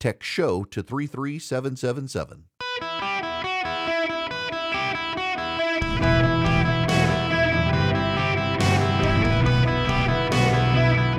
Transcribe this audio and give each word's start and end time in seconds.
Text 0.00 0.26
show 0.26 0.64
to 0.64 0.82
33777. 0.82 2.44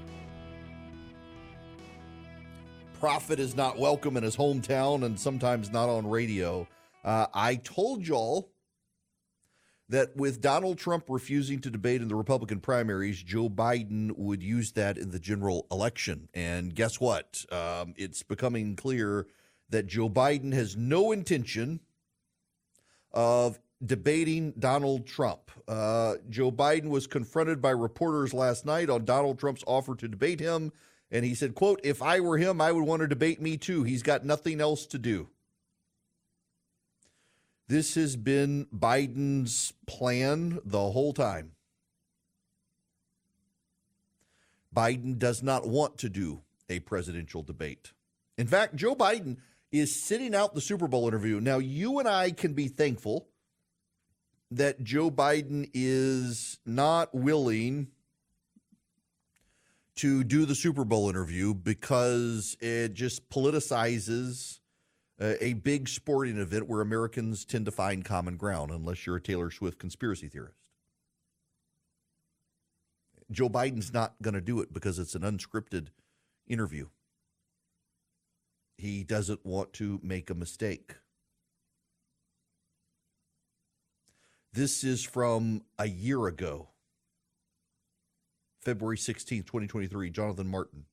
prophet 2.98 3.38
is 3.38 3.54
not 3.54 3.78
welcome 3.78 4.16
in 4.16 4.22
his 4.22 4.38
hometown 4.38 5.04
and 5.04 5.20
sometimes 5.20 5.70
not 5.70 5.90
on 5.90 6.08
radio. 6.08 6.66
Uh, 7.04 7.26
I 7.34 7.56
told 7.56 8.06
y'all 8.06 8.53
that 9.88 10.16
with 10.16 10.40
Donald 10.40 10.78
Trump 10.78 11.04
refusing 11.08 11.60
to 11.60 11.70
debate 11.70 12.00
in 12.00 12.08
the 12.08 12.14
Republican 12.14 12.60
primaries, 12.60 13.22
Joe 13.22 13.48
Biden 13.48 14.12
would 14.16 14.42
use 14.42 14.72
that 14.72 14.96
in 14.96 15.10
the 15.10 15.18
general 15.18 15.66
election. 15.70 16.28
And 16.32 16.74
guess 16.74 17.00
what? 17.00 17.44
Um, 17.52 17.94
it's 17.96 18.22
becoming 18.22 18.76
clear 18.76 19.26
that 19.70 19.86
Joe 19.86 20.08
Biden 20.08 20.52
has 20.54 20.76
no 20.76 21.12
intention 21.12 21.80
of 23.12 23.58
debating 23.84 24.52
Donald 24.58 25.06
Trump. 25.06 25.50
Uh, 25.68 26.14
Joe 26.30 26.50
Biden 26.50 26.88
was 26.88 27.06
confronted 27.06 27.60
by 27.60 27.70
reporters 27.70 28.32
last 28.32 28.64
night 28.64 28.88
on 28.88 29.04
Donald 29.04 29.38
Trump's 29.38 29.64
offer 29.66 29.94
to 29.96 30.08
debate 30.08 30.40
him. 30.40 30.72
And 31.10 31.24
he 31.24 31.34
said, 31.34 31.54
quote, 31.54 31.80
if 31.84 32.02
I 32.02 32.20
were 32.20 32.38
him, 32.38 32.60
I 32.60 32.72
would 32.72 32.84
want 32.84 33.02
to 33.02 33.08
debate 33.08 33.40
me 33.40 33.56
too. 33.56 33.84
He's 33.84 34.02
got 34.02 34.24
nothing 34.24 34.60
else 34.60 34.86
to 34.86 34.98
do. 34.98 35.28
This 37.66 37.94
has 37.94 38.16
been 38.16 38.66
Biden's 38.74 39.72
plan 39.86 40.60
the 40.64 40.90
whole 40.90 41.12
time. 41.12 41.52
Biden 44.74 45.18
does 45.18 45.42
not 45.42 45.66
want 45.66 45.98
to 45.98 46.08
do 46.08 46.42
a 46.68 46.80
presidential 46.80 47.42
debate. 47.42 47.92
In 48.36 48.46
fact, 48.46 48.74
Joe 48.74 48.94
Biden 48.94 49.36
is 49.70 49.94
sitting 50.02 50.34
out 50.34 50.54
the 50.54 50.60
Super 50.60 50.88
Bowl 50.88 51.08
interview. 51.08 51.40
Now, 51.40 51.58
you 51.58 51.98
and 51.98 52.08
I 52.08 52.32
can 52.32 52.52
be 52.52 52.68
thankful 52.68 53.28
that 54.50 54.82
Joe 54.82 55.10
Biden 55.10 55.70
is 55.72 56.58
not 56.66 57.14
willing 57.14 57.88
to 59.96 60.24
do 60.24 60.44
the 60.44 60.54
Super 60.54 60.84
Bowl 60.84 61.08
interview 61.08 61.54
because 61.54 62.56
it 62.60 62.94
just 62.94 63.28
politicizes 63.30 64.60
a, 65.20 65.52
big 65.54 65.88
sporting 65.88 66.38
event 66.38 66.68
where 66.68 66.80
Americans 66.80 67.44
tend 67.44 67.66
to 67.66 67.70
find 67.70 68.04
common 68.04 68.36
ground, 68.36 68.70
unless 68.70 69.06
you're 69.06 69.16
a 69.16 69.22
Taylor 69.22 69.50
Swift 69.50 69.78
conspiracy 69.78 70.28
theorist. 70.28 70.58
Joe 73.30 73.48
Biden's 73.48 73.92
not 73.92 74.14
going 74.22 74.34
to 74.34 74.40
do 74.40 74.60
it 74.60 74.72
because 74.72 74.98
it's 74.98 75.14
an 75.14 75.22
unscripted 75.22 75.88
interview. 76.46 76.88
He 78.76 79.04
doesn't 79.04 79.46
want 79.46 79.72
to 79.74 80.00
make 80.02 80.30
a 80.30 80.34
mistake. 80.34 80.96
This 84.52 84.84
is 84.84 85.02
from 85.02 85.62
a 85.78 85.88
year 85.88 86.26
ago. 86.26 86.68
February 88.62 88.98
16, 88.98 89.42
2023, 89.42 90.10
Jonathan 90.10 90.48
Martin. 90.48 90.84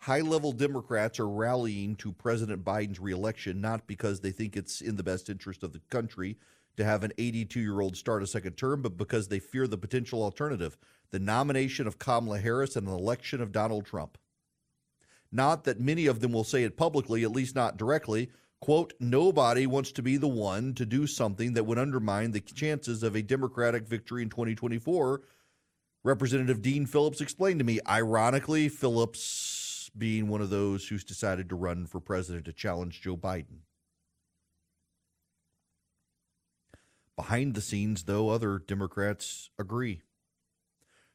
High 0.00 0.20
level 0.22 0.52
Democrats 0.52 1.20
are 1.20 1.28
rallying 1.28 1.94
to 1.96 2.12
President 2.12 2.64
Biden's 2.64 2.98
reelection 2.98 3.60
not 3.60 3.86
because 3.86 4.20
they 4.20 4.30
think 4.32 4.56
it's 4.56 4.80
in 4.80 4.96
the 4.96 5.02
best 5.02 5.28
interest 5.28 5.62
of 5.62 5.74
the 5.74 5.82
country 5.90 6.38
to 6.78 6.84
have 6.84 7.04
an 7.04 7.12
82 7.18 7.60
year 7.60 7.80
old 7.80 7.96
start 7.98 8.22
a 8.22 8.26
second 8.26 8.54
term, 8.54 8.80
but 8.80 8.96
because 8.96 9.28
they 9.28 9.38
fear 9.38 9.66
the 9.66 9.76
potential 9.76 10.22
alternative 10.22 10.78
the 11.10 11.18
nomination 11.18 11.86
of 11.86 11.98
Kamala 11.98 12.38
Harris 12.38 12.76
and 12.76 12.86
an 12.88 12.94
election 12.94 13.42
of 13.42 13.52
Donald 13.52 13.84
Trump. 13.84 14.16
Not 15.30 15.64
that 15.64 15.80
many 15.80 16.06
of 16.06 16.20
them 16.20 16.32
will 16.32 16.44
say 16.44 16.62
it 16.62 16.78
publicly, 16.78 17.22
at 17.22 17.32
least 17.32 17.54
not 17.54 17.76
directly. 17.76 18.30
Quote, 18.60 18.94
nobody 19.00 19.66
wants 19.66 19.92
to 19.92 20.02
be 20.02 20.16
the 20.16 20.28
one 20.28 20.72
to 20.74 20.86
do 20.86 21.06
something 21.06 21.52
that 21.54 21.64
would 21.64 21.78
undermine 21.78 22.30
the 22.30 22.40
chances 22.40 23.02
of 23.02 23.16
a 23.16 23.22
Democratic 23.22 23.86
victory 23.86 24.22
in 24.22 24.30
2024 24.30 25.20
Representative 26.02 26.62
Dean 26.62 26.86
Phillips 26.86 27.20
explained 27.20 27.58
to 27.60 27.64
me. 27.64 27.78
Ironically, 27.86 28.70
Phillips 28.70 29.20
being 29.96 30.28
one 30.28 30.40
of 30.40 30.50
those 30.50 30.88
who's 30.88 31.04
decided 31.04 31.48
to 31.48 31.56
run 31.56 31.86
for 31.86 32.00
president 32.00 32.44
to 32.46 32.52
challenge 32.52 33.00
Joe 33.00 33.16
Biden. 33.16 33.60
Behind 37.16 37.54
the 37.54 37.60
scenes, 37.60 38.04
though, 38.04 38.30
other 38.30 38.58
Democrats 38.58 39.50
agree. 39.58 40.00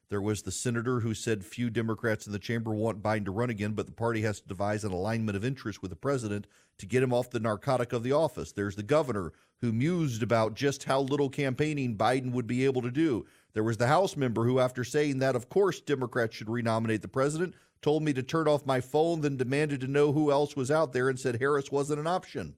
There 0.09 0.21
was 0.21 0.43
the 0.43 0.51
senator 0.51 0.99
who 0.99 1.15
said 1.15 1.43
few 1.43 1.71
Democrats 1.71 2.27
in 2.27 2.31
the 2.31 2.37
chamber 2.37 2.75
want 2.75 3.01
Biden 3.01 3.25
to 3.25 3.31
run 3.31 3.49
again, 3.49 3.73
but 3.73 3.87
the 3.87 3.91
party 3.91 4.21
has 4.21 4.39
to 4.39 4.47
devise 4.47 4.83
an 4.83 4.91
alignment 4.91 5.35
of 5.35 5.43
interest 5.43 5.81
with 5.81 5.89
the 5.89 5.95
president 5.95 6.45
to 6.77 6.85
get 6.85 7.01
him 7.01 7.11
off 7.11 7.31
the 7.31 7.39
narcotic 7.39 7.91
of 7.91 8.03
the 8.03 8.11
office. 8.11 8.51
There's 8.51 8.75
the 8.75 8.83
governor 8.83 9.33
who 9.61 9.71
mused 9.71 10.21
about 10.21 10.53
just 10.53 10.83
how 10.83 11.01
little 11.01 11.29
campaigning 11.29 11.97
Biden 11.97 12.33
would 12.33 12.45
be 12.45 12.65
able 12.65 12.83
to 12.83 12.91
do. 12.91 13.25
There 13.53 13.63
was 13.63 13.77
the 13.77 13.87
House 13.87 14.15
member 14.15 14.45
who, 14.45 14.59
after 14.59 14.83
saying 14.83 15.19
that, 15.19 15.35
of 15.35 15.49
course, 15.49 15.79
Democrats 15.79 16.35
should 16.35 16.49
renominate 16.49 17.01
the 17.01 17.07
president, 17.07 17.55
told 17.85 18.01
me 18.01 18.11
to 18.11 18.23
turn 18.23 18.47
off 18.47 18.65
my 18.65 18.81
phone, 18.81 19.21
then 19.21 19.37
demanded 19.37 19.79
to 19.79 19.87
know 19.87 20.11
who 20.11 20.31
else 20.31 20.55
was 20.55 20.71
out 20.71 20.91
there 20.91 21.07
and 21.07 21.19
said 21.19 21.35
Harris 21.35 21.71
wasn't 21.71 21.99
an 21.99 22.07
option. 22.07 22.55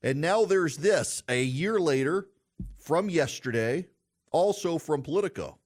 And 0.00 0.20
now 0.20 0.44
there's 0.44 0.76
this 0.76 1.24
a 1.28 1.42
year 1.42 1.80
later 1.80 2.28
from 2.78 3.10
yesterday, 3.10 3.88
also 4.30 4.78
from 4.78 5.02
Politico. 5.02 5.58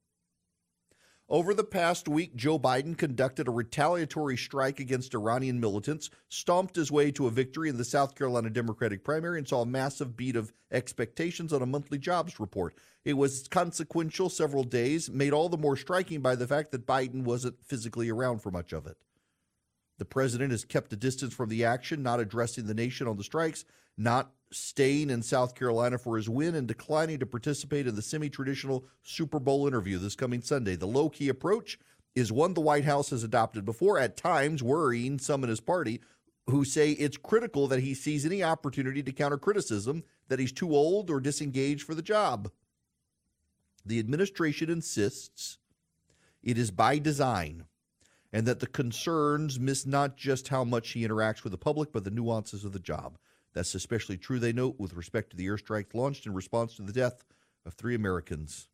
Over 1.29 1.55
the 1.55 1.65
past 1.65 2.07
week, 2.07 2.37
Joe 2.37 2.57
Biden 2.57 2.97
conducted 2.97 3.49
a 3.49 3.51
retaliatory 3.51 4.37
strike 4.37 4.79
against 4.79 5.13
Iranian 5.13 5.59
militants, 5.59 6.09
stomped 6.29 6.77
his 6.77 6.93
way 6.93 7.11
to 7.11 7.27
a 7.27 7.33
victory 7.33 7.69
in 7.69 7.77
the 7.77 7.85
South 7.85 8.15
Carolina 8.15 8.49
Democratic 8.49 9.03
primary, 9.03 9.39
and 9.39 9.49
saw 9.49 9.63
a 9.63 9.67
massive 9.67 10.17
beat 10.17 10.37
of 10.37 10.53
expectations 10.71 11.53
on 11.53 11.63
a 11.63 11.67
monthly 11.67 11.99
jobs 11.99 12.39
report. 12.39 12.77
It 13.05 13.15
was 13.15 13.49
consequential 13.49 14.29
several 14.29 14.63
days, 14.63 15.11
made 15.11 15.33
all 15.33 15.49
the 15.49 15.57
more 15.57 15.77
striking 15.77 16.21
by 16.21 16.37
the 16.37 16.47
fact 16.47 16.71
that 16.71 16.87
Biden 16.87 17.25
wasn't 17.25 17.65
physically 17.65 18.09
around 18.09 18.41
for 18.41 18.53
much 18.53 18.73
of 18.73 18.87
it. 18.87 18.97
The 19.99 20.05
president 20.05 20.53
has 20.53 20.65
kept 20.65 20.93
a 20.93 20.97
distance 20.97 21.35
from 21.35 21.49
the 21.49 21.65
action, 21.65 22.05
not 22.05 22.21
addressing 22.21 22.67
the 22.67 22.75
nation 22.75 23.09
on 23.09 23.17
the 23.17 23.25
strikes, 23.25 23.65
not 23.97 24.31
staying 24.53 25.11
in 25.11 25.23
South 25.23 25.55
Carolina 25.55 25.99
for 25.99 26.17
his 26.17 26.29
win 26.29 26.55
and 26.55 26.69
declining 26.69 27.19
to 27.19 27.27
participate 27.27 27.87
in 27.87 27.97
the 27.97 28.03
semi 28.03 28.29
traditional 28.29 28.85
Super 29.03 29.39
Bowl 29.39 29.67
interview 29.67 29.99
this 29.99 30.15
coming 30.15 30.43
Sunday. 30.43 30.77
The 30.77 30.87
low 30.87 31.09
key 31.09 31.29
approach 31.29 31.79
is 32.15 32.33
one 32.33 32.55
the 32.55 32.61
White 32.61 32.85
House 32.85 33.11
has 33.11 33.23
adopted 33.23 33.65
before, 33.65 33.99
at 33.99 34.17
times 34.17 34.63
worrying 34.63 35.19
some 35.19 35.43
in 35.45 35.51
his 35.51 35.61
party 35.61 36.01
who 36.49 36.65
say 36.65 36.93
it's 36.93 37.17
critical 37.17 37.67
that 37.69 37.81
he 37.81 37.93
seize 37.93 38.25
any 38.25 38.43
opportunity 38.43 39.03
to 39.03 39.13
counter 39.13 39.39
criticism 39.39 40.05
that 40.29 40.39
he's 40.39 40.53
too 40.53 40.75
old 40.75 41.11
or 41.11 41.21
disengaged 41.21 41.83
for 41.83 41.95
the 41.95 42.03
job. 42.03 42.51
The 43.85 43.99
administration 43.99 44.71
insists 44.71 45.59
it 46.43 46.57
is 46.57 46.71
by 46.71 46.99
design 46.99 47.65
and 48.33 48.47
that 48.47 48.61
the 48.61 48.67
concerns 48.67 49.59
miss 49.59 49.87
not 49.87 50.17
just 50.17 50.49
how 50.49 50.65
much 50.65 50.91
he 50.91 51.07
interacts 51.07 51.43
with 51.43 51.53
the 51.53 51.59
public, 51.59 51.93
but 51.93 52.05
the 52.05 52.11
nuances 52.11 52.65
of 52.65 52.73
the 52.73 52.79
job. 52.79 53.19
That's 53.57 53.75
especially 53.75 54.19
true, 54.19 54.39
they 54.39 54.53
note, 54.53 54.75
with 54.79 54.93
respect 54.93 55.31
to 55.31 55.37
the 55.37 55.47
airstrike 55.47 55.95
launched 55.95 56.27
in 56.27 56.35
response 56.35 56.77
to 56.77 56.83
the 56.83 56.93
death 56.93 57.25
of 57.65 57.73
three 57.73 57.95
Americans. 57.95 58.69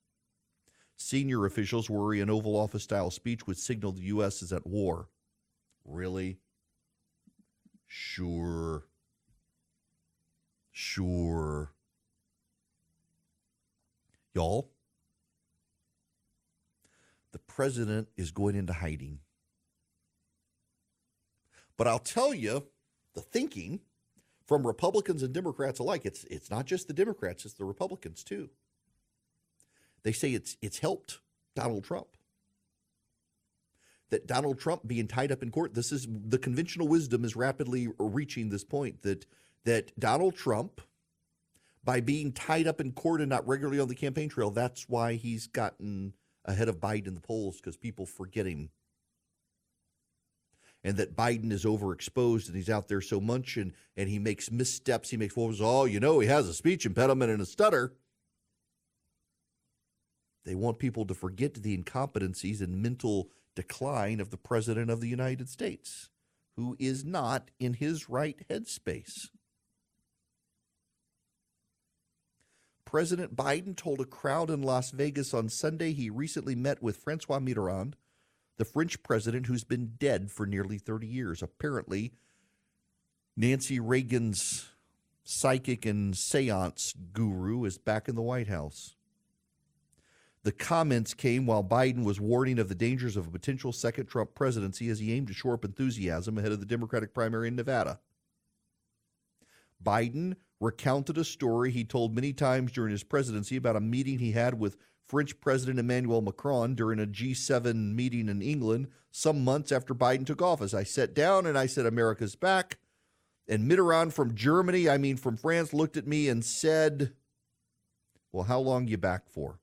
Senior 0.97 1.47
officials 1.47 1.89
worry 1.89 2.21
an 2.21 2.29
Oval 2.29 2.57
Office 2.57 2.83
style 2.83 3.13
speech 3.13 3.47
would 3.47 3.57
signal 3.57 3.93
the 3.93 4.03
U.S. 4.07 4.43
is 4.43 4.53
at 4.53 4.67
war. 4.67 5.07
Really? 5.85 6.41
Sure. 7.87 8.83
Sure. 10.73 11.71
y'all. 14.35 14.69
The 17.31 17.39
president 17.39 18.09
is 18.17 18.33
going 18.33 18.57
into 18.57 18.73
hiding. 18.73 19.21
But 21.77 21.87
I'll 21.87 22.01
tell 22.01 22.35
you 22.35 22.65
the 23.15 23.21
thinking 23.21 23.79
from 24.53 24.67
Republicans 24.67 25.23
and 25.23 25.33
Democrats 25.33 25.79
alike. 25.79 26.03
It's 26.05 26.25
it's 26.25 26.51
not 26.51 26.67
just 26.67 26.87
the 26.87 26.93
Democrats, 26.93 27.47
it's 27.47 27.55
the 27.55 27.65
Republicans 27.65 28.23
too. 28.23 28.51
They 30.03 30.13
say 30.13 30.33
it's 30.33 30.59
it's 30.61 30.81
helped 30.81 31.21
Donald 31.57 31.85
Trump. 31.85 32.09
That 34.11 34.27
Donald 34.27 34.61
Trump 34.61 34.87
being 34.87 35.09
tied 35.09 35.33
up 35.33 35.43
in 35.43 35.51
court, 35.51 35.73
this 35.73 35.91
is 35.91 36.07
the 36.07 36.37
conventional 36.37 36.87
wisdom 36.87 37.25
is 37.25 37.35
rapidly 37.35 37.89
reaching 37.99 38.51
this 38.51 38.63
point 38.63 39.01
that 39.01 39.25
that 39.65 39.99
Donald 39.99 40.37
Trump 40.37 40.83
by 41.83 42.01
being 42.03 42.31
tied 42.31 42.67
up 42.67 42.79
in 42.79 42.93
court 42.93 43.23
and 43.23 43.31
not 43.31 43.49
regularly 43.49 43.81
on 43.81 43.89
the 43.89 43.95
campaign 43.95 44.29
trail, 44.29 44.51
that's 44.51 44.87
why 44.87 45.15
he's 45.15 45.47
gotten 45.47 46.13
ahead 46.45 46.69
of 46.69 46.79
Biden 46.79 47.07
in 47.07 47.15
the 47.15 47.23
polls 47.23 47.57
because 47.57 47.79
people 47.79 48.05
forget 48.05 48.45
him 48.45 48.69
and 50.85 50.97
that 50.97 51.17
Biden 51.17 51.53
is 51.53 51.65
overexposed 51.65 52.49
and 52.49 52.57
he's 52.57 52.71
out 52.71 52.89
there 52.89 53.01
so 53.01 53.21
much 53.21 53.57
and, 53.57 53.73
and 53.97 54.09
he 54.09 54.19
makes 54.19 54.51
missteps. 54.51 55.11
He 55.11 55.17
makes 55.17 55.35
falls. 55.35 55.61
Oh, 55.61 55.85
you 55.85 56.01
know, 56.01 56.19
he 56.19 56.29
has 56.29 56.49
a 56.49 56.55
speech 56.55 56.85
impediment 56.87 57.31
and 57.31 57.41
a 57.41 57.47
stutter. 57.47 57.95
They 60.45 60.55
want 60.55 60.79
people 60.79 61.07
to 61.07 61.15
forget 61.15 61.55
the 61.55 61.77
incompetencies 61.77 62.61
and 62.61 62.83
mental 62.83 63.31
decline 63.55 64.19
of 64.21 64.31
the 64.31 64.37
President 64.37 64.91
of 64.91 65.01
the 65.01 65.09
United 65.09 65.49
States, 65.49 66.11
who 66.57 66.77
is 66.81 67.05
not 67.05 67.51
in 67.61 67.75
his 67.75 68.09
right 68.09 68.41
headspace. 68.51 69.29
President 72.85 73.35
Biden 73.35 73.75
told 73.75 74.01
a 74.01 74.05
crowd 74.05 74.51
in 74.51 74.63
Las 74.63 74.91
Vegas 74.91 75.33
on 75.33 75.49
Sunday 75.49 75.93
he 75.93 76.11
recently 76.11 76.55
met 76.55 76.83
with 76.83 76.99
Francois 76.99 77.39
Mitterrand, 77.39 77.95
the 78.57 78.65
French 78.65 79.03
president 79.03 79.47
who's 79.47 79.65
been 79.65 79.95
dead 79.99 80.31
for 80.31 80.47
nearly 80.47 80.79
30 80.79 81.07
years. 81.07 81.43
Apparently, 81.43 82.13
Nancy 83.37 83.81
Reagan's 83.81 84.71
psychic 85.25 85.87
and 85.87 86.17
seance 86.17 86.95
guru 87.13 87.65
is 87.65 87.79
back 87.79 88.09
in 88.09 88.15
the 88.15 88.23
White 88.23 88.49
House. 88.49 88.97
The 90.45 90.53
comments 90.53 91.15
came 91.15 91.47
while 91.47 91.63
Biden 91.63 92.05
was 92.05 92.21
warning 92.21 92.59
of 92.59 92.69
the 92.69 92.75
dangers 92.75 93.17
of 93.17 93.29
a 93.29 93.31
potential 93.31 93.73
second 93.73 94.07
Trump 94.07 94.35
presidency 94.35 94.89
as 94.89 94.99
he 94.99 95.13
aimed 95.13 95.29
to 95.29 95.35
shore 95.35 95.55
up 95.55 95.65
enthusiasm 95.65 96.37
ahead 96.37 96.51
of 96.51 96.59
the 96.59 96.67
Democratic 96.67 97.15
primary 97.15 97.49
in 97.49 97.55
Nevada. 97.55 98.01
Biden 99.83 100.35
recounted 100.61 101.17
a 101.19 101.25
story 101.25 101.71
he 101.71 101.85
told 101.85 102.15
many 102.15 102.33
times 102.33 102.73
during 102.73 102.91
his 102.91 103.05
presidency 103.05 103.57
about 103.57 103.77
a 103.77 103.81
meeting 103.81 104.19
he 104.19 104.33
had 104.33 104.59
with 104.59 104.77
French 105.09 105.41
President 105.41 105.79
Emmanuel 105.79 106.23
Macron 106.23 106.75
during 106.75 106.99
a 106.99 107.07
G7 107.07 107.95
meeting 107.95 108.29
in 108.29 108.41
England 108.41 108.89
some 109.11 109.45
months 109.45 109.71
after 109.71 109.95
Biden 109.95 110.27
took 110.27 110.41
office. 110.41 110.73
I 110.73 110.85
sat 110.85 111.15
down 111.15 111.47
and 111.47 111.59
I 111.59 111.67
said, 111.67 111.87
America's 111.87 112.35
back. 112.35 112.79
And 113.49 113.71
Mitterrand 113.71 114.13
from 114.13 114.35
Germany, 114.35 114.89
I 114.89 114.99
mean 114.99 115.17
from 115.17 115.37
France, 115.37 115.75
looked 115.75 115.97
at 115.97 116.07
me 116.07 116.29
and 116.29 116.45
said, 116.45 117.13
Well, 118.31 118.45
how 118.45 118.61
long 118.61 118.87
you 118.87 118.97
back 118.97 119.29
for? 119.29 119.59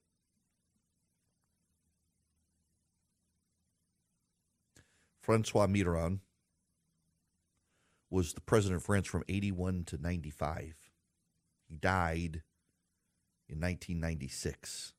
Francois 5.21 5.67
Mitterrand 5.67 6.19
was 8.09 8.33
the 8.33 8.41
president 8.41 8.77
of 8.77 8.85
France 8.85 9.07
from 9.07 9.23
81 9.29 9.83
to 9.85 9.97
95. 9.97 10.75
He 11.67 11.75
died 11.75 12.41
in 13.47 13.59
1996. 13.59 14.93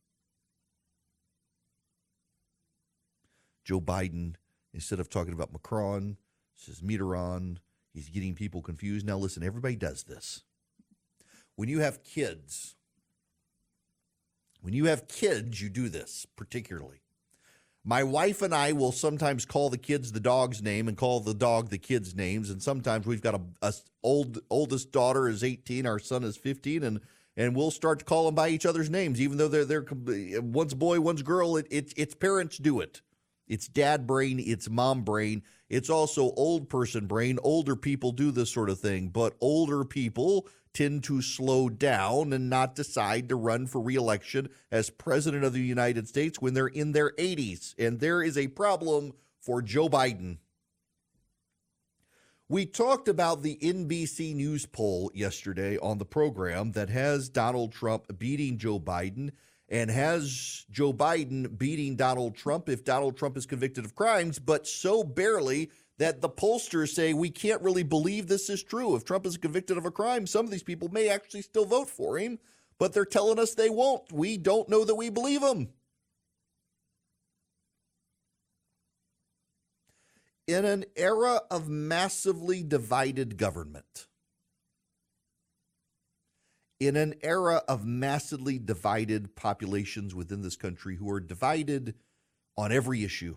Joe 3.71 3.81
Biden, 3.81 4.35
instead 4.75 4.99
of 4.99 5.09
talking 5.09 5.33
about 5.33 5.53
Macron, 5.53 6.17
says 6.57 6.81
Mitterrand. 6.81 7.59
He's 7.95 8.09
getting 8.09 8.35
people 8.35 8.63
confused. 8.63 9.07
Now, 9.07 9.17
listen, 9.17 9.45
everybody 9.45 9.77
does 9.77 10.03
this. 10.03 10.43
When 11.55 11.69
you 11.69 11.79
have 11.79 12.03
kids, 12.03 12.75
when 14.61 14.75
you 14.75 14.87
have 14.87 15.07
kids, 15.07 15.63
you 15.63 15.69
do 15.69 15.89
this 15.89 16.27
particularly. 16.35 17.03
My 17.85 18.03
wife 18.03 18.43
and 18.43 18.53
I 18.53 18.73
will 18.73 18.91
sometimes 18.91 19.45
call 19.45 19.71
the 19.71 19.79
kids 19.79 20.11
the 20.11 20.19
dog's 20.19 20.61
name 20.61 20.89
and 20.89 20.97
call 20.97 21.21
the 21.21 21.33
dog 21.33 21.71
the 21.71 21.79
kid's 21.79 22.13
names. 22.13 22.51
And 22.51 22.61
sometimes 22.61 23.07
we've 23.07 23.23
got 23.23 23.37
a, 23.37 23.41
a 23.63 23.73
old 24.03 24.41
oldest 24.51 24.91
daughter 24.91 25.29
is 25.29 25.45
18, 25.45 25.87
our 25.87 26.01
son 26.01 26.25
is 26.25 26.37
15, 26.37 26.83
and 26.83 27.01
and 27.37 27.55
we'll 27.55 27.71
start 27.71 28.01
to 28.01 28.05
call 28.05 28.27
them 28.27 28.35
by 28.35 28.49
each 28.49 28.67
other's 28.67 28.91
names, 28.91 29.21
even 29.21 29.39
though 29.39 29.47
they're 29.47 29.65
they're 29.65 29.87
one's 30.41 30.75
boy, 30.75 31.01
one's 31.01 31.23
girl. 31.23 31.57
It, 31.57 31.69
it 31.71 31.93
it's 31.97 32.17
parents 32.17 32.59
do 32.59 32.81
it. 32.81 33.01
It's 33.51 33.67
dad 33.67 34.07
brain, 34.07 34.39
it's 34.39 34.71
mom 34.71 35.03
brain. 35.03 35.43
It's 35.69 35.91
also 35.91 36.33
old 36.37 36.69
person 36.69 37.07
brain. 37.07 37.37
Older 37.43 37.75
people 37.75 38.13
do 38.13 38.31
this 38.31 38.53
sort 38.53 38.71
of 38.71 38.79
thing, 38.79 39.09
but 39.09 39.35
older 39.41 39.85
people 39.85 40.47
tend 40.73 41.03
to 41.05 41.21
slow 41.21 41.69
down 41.69 42.33
and 42.33 42.49
not 42.49 42.77
decide 42.77 43.29
to 43.29 43.35
run 43.35 43.67
for 43.67 43.81
reelection 43.81 44.49
as 44.71 44.89
president 44.89 45.43
of 45.43 45.53
the 45.53 45.61
United 45.61 46.07
States 46.07 46.41
when 46.41 46.55
they're 46.55 46.69
in 46.69 46.93
their 46.93 47.11
80s. 47.15 47.75
And 47.77 47.99
there 47.99 48.23
is 48.23 48.39
a 48.39 48.47
problem 48.47 49.15
for 49.41 49.63
Joe 49.63 49.89
Biden. 49.89 50.39
We 52.49 52.67
talked 52.67 53.09
about 53.09 53.43
the 53.43 53.59
NBC 53.61 54.33
News 54.37 54.65
poll 54.65 55.11
yesterday 55.13 55.77
on 55.79 55.99
the 55.99 56.05
program 56.05 56.71
that 56.73 56.89
has 56.89 57.29
Donald 57.29 57.73
Trump 57.73 58.17
beating 58.17 58.59
Joe 58.59 58.79
Biden 58.79 59.31
and 59.71 59.89
has 59.89 60.67
Joe 60.71 60.93
Biden 60.93 61.57
beating 61.57 61.95
Donald 61.95 62.35
Trump 62.35 62.69
if 62.69 62.85
Donald 62.85 63.17
Trump 63.17 63.37
is 63.37 63.47
convicted 63.47 63.85
of 63.85 63.95
crimes, 63.95 64.39
but 64.41 64.67
so 64.67 65.05
barely 65.05 65.71
that 65.99 66.21
the 66.21 66.29
pollsters 66.29 66.89
say 66.89 67.15
we 67.15 67.31
can't 67.31 67.63
really 67.63 67.85
believe 67.85 68.27
this 68.27 68.51
is 68.51 68.63
true. 68.63 68.97
If 68.97 69.05
Trump 69.05 69.27
is 69.27 69.37
convicted 69.37 69.79
of 69.79 69.87
a 69.87 69.91
crime, 69.91 70.27
some 70.27 70.45
of 70.45 70.51
these 70.51 70.63
people 70.63 70.89
may 70.89 71.09
actually 71.09 71.43
still 71.43 71.67
vote 71.67 71.89
for 71.89 72.19
him, 72.19 72.39
but 72.79 72.93
they're 72.93 73.05
telling 73.05 73.39
us 73.39 73.55
they 73.55 73.71
won't. 73.71 74.11
We 74.13 74.37
don't 74.37 74.69
know 74.69 74.85
that 74.85 74.95
we 74.95 75.09
believe 75.09 75.43
them. 75.43 75.69
In 80.49 80.65
an 80.65 80.85
era 80.97 81.43
of 81.49 81.69
massively 81.69 82.65
divided 82.65 83.37
government, 83.37 84.09
in 86.81 86.97
an 86.97 87.15
era 87.23 87.63
of 87.69 87.85
massively 87.85 88.59
divided 88.59 89.37
populations 89.37 90.15
within 90.15 90.41
this 90.41 90.57
country 90.57 90.97
who 90.97 91.11
are 91.11 91.21
divided 91.21 91.95
on 92.57 92.73
every 92.73 93.05
issue. 93.05 93.37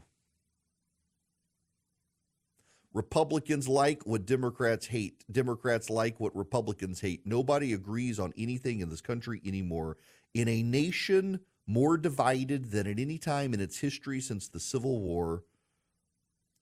Republicans 2.94 3.68
like 3.68 4.04
what 4.06 4.26
Democrats 4.26 4.88
hate. 4.88 5.26
Democrats 5.30 5.90
like 5.90 6.20
what 6.20 6.36
Republicans 6.36 7.02
hate. 7.02 7.26
Nobody 7.26 7.74
agrees 7.74 8.20
on 8.20 8.34
anything 8.38 8.80
in 8.80 8.90
this 8.90 9.02
country 9.02 9.42
anymore. 9.46 9.98
In 10.34 10.48
a 10.48 10.64
nation 10.64 11.42
more 11.68 11.98
divided 11.98 12.72
than 12.72 12.88
at 12.88 13.00
any 13.00 13.18
time 13.18 13.54
in 13.54 13.60
its 13.60 13.80
history 13.80 14.22
since 14.22 14.48
the 14.48 14.60
Civil 14.60 15.02
War, 15.02 15.44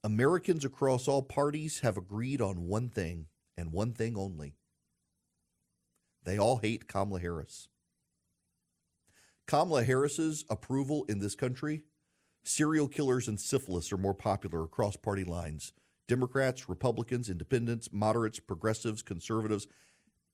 Americans 0.04 0.66
across 0.66 1.08
all 1.08 1.22
parties 1.22 1.82
have 1.82 1.98
agreed 1.98 2.42
on 2.42 2.68
one 2.68 2.90
thing 2.90 3.28
and 3.58 3.72
one 3.72 3.94
thing 3.94 4.18
only 4.18 4.56
they 6.24 6.38
all 6.38 6.58
hate 6.58 6.88
Kamala 6.88 7.20
Harris. 7.20 7.68
Kamala 9.48 9.84
Harris's 9.84 10.46
approval 10.50 11.06
in 11.10 11.20
this 11.20 11.36
country, 11.36 11.84
serial 12.44 12.88
killers 12.88 13.28
and 13.28 13.40
syphilis 13.40 13.92
are 13.92 13.98
more 13.98 14.14
popular 14.14 14.64
across 14.64 14.96
party 14.96 15.24
lines. 15.24 15.74
Democrats, 16.08 16.70
Republicans, 16.70 17.30
independents, 17.30 17.90
moderates, 17.92 18.40
progressives, 18.40 19.02
conservatives. 19.02 19.68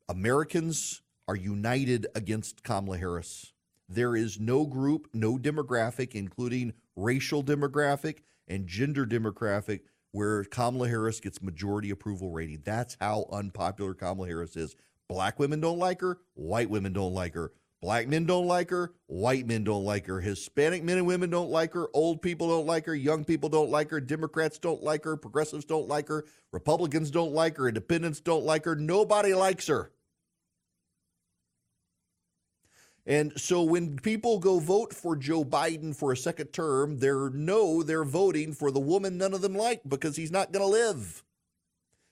Americans 0.10 1.02
are 1.28 1.36
united 1.36 2.08
against 2.16 2.64
Kamala 2.64 2.98
Harris. 2.98 3.54
There 3.90 4.16
is 4.16 4.40
no 4.40 4.66
group, 4.66 5.08
no 5.14 5.38
demographic, 5.38 6.14
including 6.14 6.74
racial 6.96 7.44
demographic 7.44 8.20
and 8.48 8.68
gender 8.68 9.06
demographic, 9.06 9.82
where 10.12 10.44
Kamala 10.44 10.88
Harris 10.88 11.20
gets 11.20 11.42
majority 11.42 11.90
approval 11.90 12.32
rating. 12.32 12.62
That's 12.66 12.98
how 13.00 13.26
unpopular 13.32 13.94
Kamala 13.94 14.28
Harris 14.28 14.56
is. 14.56 14.76
Black 15.10 15.40
women 15.40 15.62
don't 15.62 15.80
like 15.80 16.02
her. 16.02 16.20
White 16.34 16.70
women 16.70 16.94
don't 16.94 17.14
like 17.14 17.34
her. 17.34 17.54
Black 17.82 18.08
men 18.08 18.26
don't 18.26 18.48
like 18.48 18.72
her. 18.72 18.94
White 19.06 19.46
men 19.46 19.64
don't 19.64 19.86
like 19.86 20.08
her. 20.08 20.20
Hispanic 20.20 20.84
men 20.84 20.98
and 20.98 21.08
women 21.08 21.30
don't 21.30 21.52
like 21.52 21.74
her. 21.74 21.88
Old 21.94 22.22
people 22.22 22.50
don't 22.50 22.66
like 22.66 22.86
her. 22.88 22.96
Young 22.96 23.24
people 23.24 23.50
don't 23.50 23.70
like 23.70 23.92
her. 23.92 24.02
Democrats 24.02 24.58
don't 24.58 24.84
like 24.84 25.04
her. 25.04 25.16
Progressives 25.16 25.64
don't 25.64 25.88
like 25.88 26.08
her. 26.08 26.26
Republicans 26.52 27.12
don't 27.12 27.34
like 27.34 27.56
her. 27.58 27.68
Independents 27.68 28.20
don't 28.20 28.44
like 28.44 28.66
her. 28.66 28.76
Nobody 28.76 29.34
likes 29.34 29.68
her. 29.68 29.92
And 33.06 33.32
so 33.40 33.64
when 33.64 33.98
people 33.98 34.38
go 34.40 34.60
vote 34.60 34.94
for 34.94 35.16
Joe 35.16 35.46
Biden 35.46 35.96
for 35.96 36.12
a 36.12 36.18
second 36.18 36.48
term, 36.48 36.98
they 36.98 37.08
know 37.08 37.82
they're 37.82 38.04
voting 38.04 38.52
for 38.52 38.70
the 38.70 38.82
woman 38.82 39.18
none 39.18 39.34
of 39.34 39.42
them 39.42 39.56
like 39.56 39.82
because 39.88 40.18
he's 40.18 40.32
not 40.32 40.52
going 40.52 40.66
to 40.66 40.70
live. 40.70 41.24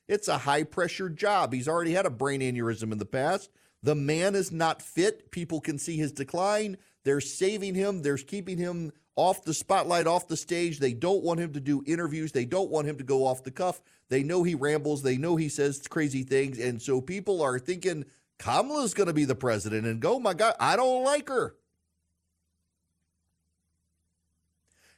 It's 0.07 0.27
a 0.27 0.39
high 0.39 0.63
pressure 0.63 1.09
job. 1.09 1.53
He's 1.53 1.67
already 1.67 1.93
had 1.93 2.05
a 2.05 2.11
brain 2.11 2.41
aneurysm 2.41 2.91
in 2.91 2.97
the 2.97 3.05
past. 3.05 3.49
The 3.81 3.95
man 3.95 4.35
is 4.35 4.51
not 4.51 4.81
fit. 4.81 5.31
People 5.31 5.61
can 5.61 5.77
see 5.77 5.97
his 5.97 6.11
decline. 6.11 6.77
They're 7.03 7.21
saving 7.21 7.75
him. 7.75 8.01
They're 8.01 8.17
keeping 8.17 8.57
him 8.57 8.91
off 9.15 9.43
the 9.43 9.53
spotlight, 9.53 10.07
off 10.07 10.27
the 10.27 10.37
stage. 10.37 10.79
They 10.79 10.93
don't 10.93 11.23
want 11.23 11.39
him 11.39 11.53
to 11.53 11.59
do 11.59 11.83
interviews. 11.85 12.31
They 12.31 12.45
don't 12.45 12.69
want 12.69 12.87
him 12.87 12.97
to 12.97 13.03
go 13.03 13.25
off 13.25 13.43
the 13.43 13.51
cuff. 13.51 13.81
They 14.09 14.23
know 14.23 14.43
he 14.43 14.55
rambles. 14.55 15.01
They 15.01 15.17
know 15.17 15.35
he 15.35 15.49
says 15.49 15.87
crazy 15.87 16.23
things. 16.23 16.59
And 16.59 16.81
so 16.81 17.01
people 17.01 17.41
are 17.41 17.59
thinking 17.59 18.05
Kamala's 18.37 18.93
going 18.93 19.07
to 19.07 19.13
be 19.13 19.25
the 19.25 19.35
president 19.35 19.85
and 19.85 19.99
go, 19.99 20.15
oh 20.15 20.19
my 20.19 20.33
God, 20.33 20.55
I 20.59 20.75
don't 20.75 21.03
like 21.03 21.29
her. 21.29 21.55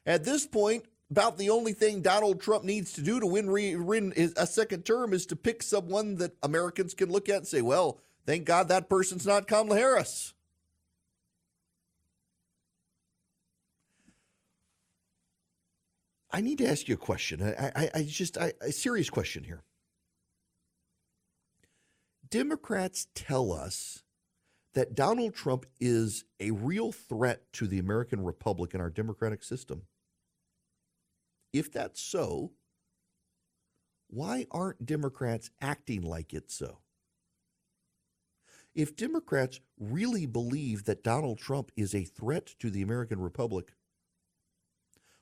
At 0.05 0.23
this 0.23 0.47
point, 0.47 0.85
about 1.09 1.37
the 1.37 1.49
only 1.49 1.73
thing 1.73 2.01
Donald 2.01 2.41
Trump 2.41 2.63
needs 2.63 2.93
to 2.93 3.01
do 3.01 3.19
to 3.19 3.25
win, 3.25 3.49
re, 3.49 3.75
win 3.75 4.13
a 4.35 4.45
second 4.45 4.85
term 4.85 5.13
is 5.13 5.25
to 5.27 5.35
pick 5.35 5.63
someone 5.63 6.15
that 6.15 6.35
Americans 6.43 6.93
can 6.93 7.09
look 7.09 7.29
at 7.29 7.37
and 7.37 7.47
say, 7.47 7.61
well, 7.61 8.01
thank 8.25 8.45
God 8.45 8.67
that 8.67 8.89
person's 8.89 9.25
not 9.25 9.47
Kamala 9.47 9.77
Harris. 9.77 10.33
I 16.29 16.41
need 16.41 16.57
to 16.57 16.67
ask 16.67 16.89
you 16.89 16.95
a 16.95 16.97
question. 16.97 17.41
I, 17.41 17.71
I, 17.73 17.89
I 17.95 18.03
just, 18.03 18.37
I, 18.37 18.51
a 18.61 18.71
serious 18.71 19.09
question 19.09 19.45
here. 19.45 19.63
Democrats 22.29 23.07
tell 23.15 23.53
us 23.53 24.03
that 24.73 24.93
Donald 24.93 25.33
Trump 25.33 25.65
is 25.79 26.25
a 26.41 26.51
real 26.51 26.91
threat 26.91 27.41
to 27.53 27.65
the 27.65 27.79
American 27.79 28.23
Republic 28.23 28.73
and 28.73 28.83
our 28.83 28.89
democratic 28.89 29.41
system. 29.41 29.83
If 31.53 31.71
that's 31.71 32.01
so, 32.01 32.51
why 34.09 34.45
aren't 34.51 34.85
Democrats 34.85 35.49
acting 35.61 36.01
like 36.01 36.33
it's 36.33 36.55
so? 36.55 36.79
If 38.75 38.95
Democrats 38.95 39.59
really 39.79 40.25
believe 40.25 40.83
that 40.85 41.03
Donald 41.03 41.39
Trump 41.39 41.71
is 41.75 41.95
a 41.95 42.03
threat 42.03 42.53
to 42.59 42.69
the 42.69 42.83
American 42.83 43.19
Republic, 43.19 43.73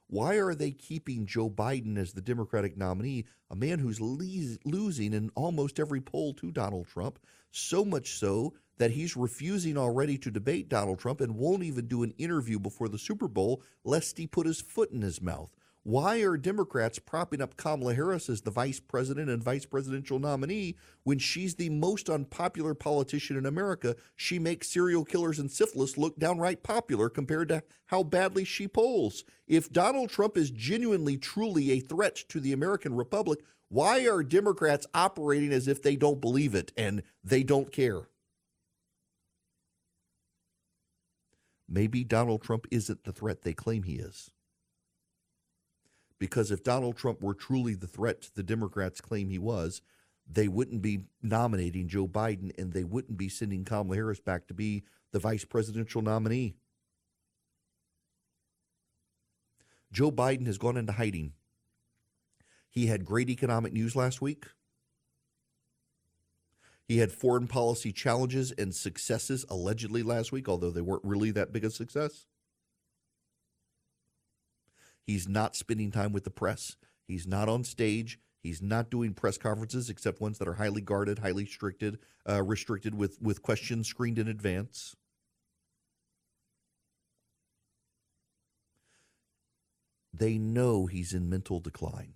why 0.08 0.36
are 0.36 0.54
they 0.54 0.72
keeping 0.72 1.26
Joe 1.26 1.50
Biden 1.50 1.98
as 1.98 2.14
the 2.14 2.22
Democratic 2.22 2.78
nominee, 2.78 3.26
a 3.50 3.56
man 3.56 3.80
who's 3.80 4.02
le- 4.02 4.58
losing 4.66 5.14
in 5.14 5.32
almost 5.36 5.80
every 5.80 6.02
poll 6.02 6.34
to 6.36 6.52
Donald 6.52 6.88
Trump, 6.88 7.18
so 7.52 7.84
much 7.84 8.14
so 8.14 8.54
that 8.78 8.92
he's 8.92 9.16
refusing 9.16 9.78
already 9.78 10.18
to 10.18 10.30
debate 10.30 10.70
Donald 10.70 11.00
Trump 11.00 11.22
and 11.22 11.36
won't 11.38 11.64
even 11.64 11.88
do 11.88 12.04
an 12.04 12.14
interview 12.18 12.60
before 12.60 12.90
the 12.90 13.00
Super 13.00 13.28
Bowl 13.28 13.64
lest 13.84 14.18
he 14.18 14.28
put 14.28 14.46
his 14.46 14.62
foot 14.62 14.92
in 14.92 15.02
his 15.02 15.22
mouth? 15.22 15.50
Why 15.88 16.22
are 16.24 16.36
Democrats 16.36 16.98
propping 16.98 17.44
up 17.44 17.58
Kamala 17.58 17.94
Harris 17.94 18.28
as 18.28 18.42
the 18.42 18.50
vice 18.50 18.80
president 18.80 19.30
and 19.30 19.44
vice 19.44 19.68
presidential 19.68 20.18
nominee 20.18 20.78
when 21.04 21.20
she's 21.20 21.54
the 21.54 21.70
most 21.70 22.10
unpopular 22.10 22.74
politician 22.74 23.38
in 23.38 23.46
America? 23.46 23.96
She 24.16 24.40
makes 24.40 24.68
serial 24.68 25.06
killers 25.06 25.38
and 25.38 25.52
syphilis 25.52 25.96
look 25.96 26.18
downright 26.18 26.64
popular 26.64 27.08
compared 27.08 27.50
to 27.50 27.62
how 27.86 28.02
badly 28.02 28.46
she 28.46 28.68
polls. 28.68 29.26
If 29.48 29.72
Donald 29.72 30.10
Trump 30.10 30.38
is 30.38 30.50
genuinely, 30.50 31.18
truly 31.18 31.70
a 31.70 31.82
threat 31.82 32.16
to 32.30 32.40
the 32.40 32.52
American 32.52 32.96
Republic, 32.96 33.42
why 33.70 34.08
are 34.08 34.24
Democrats 34.24 34.88
operating 34.96 35.54
as 35.54 35.68
if 35.68 35.84
they 35.84 35.96
don't 35.96 36.20
believe 36.20 36.56
it 36.56 36.72
and 36.76 37.04
they 37.24 37.44
don't 37.44 37.72
care? 37.72 38.10
Maybe 41.70 42.04
Donald 42.04 42.42
Trump 42.42 42.66
isn't 42.72 43.04
the 43.04 43.14
threat 43.14 43.44
they 43.44 43.54
claim 43.54 43.84
he 43.84 43.98
is. 43.98 44.32
Because 46.20 46.52
if 46.52 46.64
Donald 46.64 46.96
Trump 46.96 47.22
were 47.22 47.34
truly 47.34 47.76
the 47.76 47.88
threat 47.88 48.30
the 48.36 48.44
Democrats 48.44 49.02
claim 49.02 49.30
he 49.30 49.40
was, 49.40 49.82
they 50.28 50.48
wouldn't 50.48 50.82
be 50.82 51.02
nominating 51.22 51.88
Joe 51.88 52.08
Biden 52.08 52.52
and 52.58 52.74
they 52.74 52.84
wouldn't 52.84 53.18
be 53.18 53.30
sending 53.30 53.64
Kamala 53.64 53.96
Harris 53.96 54.20
back 54.20 54.48
to 54.48 54.54
be 54.54 54.84
the 55.12 55.20
vice 55.20 55.46
presidential 55.46 56.02
nominee. 56.02 56.56
Joe 59.92 60.12
Biden 60.12 60.46
has 60.48 60.58
gone 60.58 60.78
into 60.78 60.94
hiding. 60.94 61.34
He 62.70 62.88
had 62.88 63.06
great 63.06 63.30
economic 63.30 63.72
news 63.72 63.96
last 63.96 64.22
week. 64.22 64.46
He 66.88 66.98
had 66.98 67.12
foreign 67.12 67.48
policy 67.48 67.92
challenges 67.92 68.52
and 68.52 68.76
successes 68.76 69.46
allegedly 69.50 70.04
last 70.04 70.32
week, 70.32 70.50
although 70.50 70.70
they 70.70 70.82
weren't 70.82 71.04
really 71.06 71.32
that 71.32 71.52
big 71.52 71.66
a 71.66 71.70
success. 71.70 72.28
He's 75.06 75.28
not 75.28 75.56
spending 75.56 75.92
time 75.92 76.12
with 76.12 76.24
the 76.24 76.32
press. 76.32 76.76
He's 77.08 77.28
not 77.28 77.48
on 77.48 77.64
stage. 77.64 78.20
He's 78.42 78.62
not 78.62 78.90
doing 78.90 79.14
press 79.14 79.38
conferences 79.38 79.90
except 79.90 80.22
ones 80.22 80.38
that 80.38 80.48
are 80.48 80.56
highly 80.56 80.82
guarded, 80.82 81.20
highly 81.20 81.44
restricted, 81.44 82.00
uh, 82.28 82.44
restricted 82.44 82.96
with 82.96 83.22
with 83.22 83.42
questions 83.42 83.88
screened 83.88 84.20
in 84.20 84.28
advance. 84.28 84.96
They 90.14 90.38
know 90.38 90.86
he's 90.86 91.14
in 91.14 91.30
mental 91.30 91.60
decline. 91.60 92.14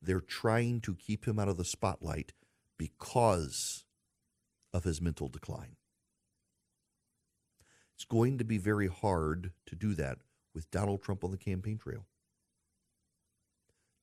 They're 0.00 0.20
trying 0.20 0.80
to 0.82 0.94
keep 0.94 1.26
him 1.26 1.38
out 1.38 1.48
of 1.48 1.56
the 1.56 1.64
spotlight 1.64 2.32
because 2.78 3.84
of 4.72 4.84
his 4.84 5.00
mental 5.00 5.28
decline. 5.28 5.76
It's 7.96 8.04
going 8.04 8.38
to 8.38 8.44
be 8.44 8.58
very 8.58 8.86
hard 8.86 9.52
to 9.66 9.74
do 9.74 9.94
that 9.94 10.18
with 10.54 10.70
Donald 10.70 11.02
Trump 11.02 11.24
on 11.24 11.30
the 11.30 11.36
campaign 11.36 11.78
trail. 11.78 12.06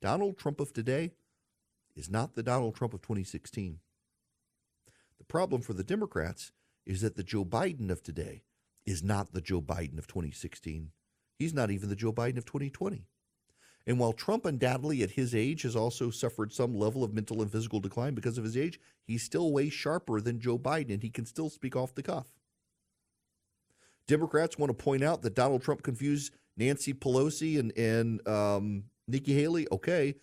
Donald 0.02 0.38
Trump 0.38 0.60
of 0.60 0.74
today 0.74 1.12
is 1.96 2.10
not 2.10 2.36
the 2.36 2.44
Donald 2.44 2.76
Trump 2.76 2.94
of 2.94 3.02
2016. 3.02 3.80
The 5.18 5.24
problem 5.26 5.62
for 5.62 5.74
the 5.74 5.84
Democrats 5.84 6.52
is 6.86 7.02
that 7.02 7.16
the 7.16 7.24
Joe 7.24 7.46
Biden 7.46 7.90
of 7.90 8.04
today 8.04 8.44
is 8.86 9.02
not 9.02 9.34
the 9.34 9.42
Joe 9.42 9.62
Biden 9.62 9.98
of 9.98 10.08
2016. 10.08 10.92
He's 11.40 11.54
not 11.54 11.72
even 11.72 11.90
the 11.90 11.96
Joe 11.96 12.14
Biden 12.14 12.38
of 12.38 12.46
2020. 12.46 13.08
And 13.88 14.00
while 14.00 14.14
Trump 14.14 14.46
undoubtedly 14.46 15.04
at 15.04 15.12
his 15.12 15.36
age 15.36 15.62
has 15.62 15.76
also 15.76 16.10
suffered 16.10 16.52
some 16.52 16.74
level 16.74 17.04
of 17.04 17.14
mental 17.14 17.42
and 17.42 17.52
physical 17.52 17.80
decline 17.80 18.16
because 18.16 18.38
of 18.38 18.44
his 18.44 18.58
age, 18.58 18.80
he's 19.06 19.24
still 19.24 19.52
way 19.52 19.70
sharper 19.70 20.20
than 20.22 20.40
Joe 20.40 20.58
Biden 20.58 20.94
and 20.94 21.04
he 21.04 21.10
can 21.10 21.26
still 21.26 21.50
speak 21.50 21.76
off 21.76 21.94
the 21.94 22.04
cuff. 22.04 22.28
Democrats 24.08 24.58
want 24.58 24.70
to 24.70 24.84
point 24.84 25.04
out 25.04 25.22
that 25.24 25.36
Donald 25.36 25.64
Trump 25.64 25.84
confused 25.84 26.34
Nancy 26.58 26.94
Pelosi 26.94 27.60
and 27.60 27.76
and 27.78 28.26
um, 28.28 28.84
Nikki 29.08 29.34
Haley, 29.34 29.68
okay, 29.72 30.16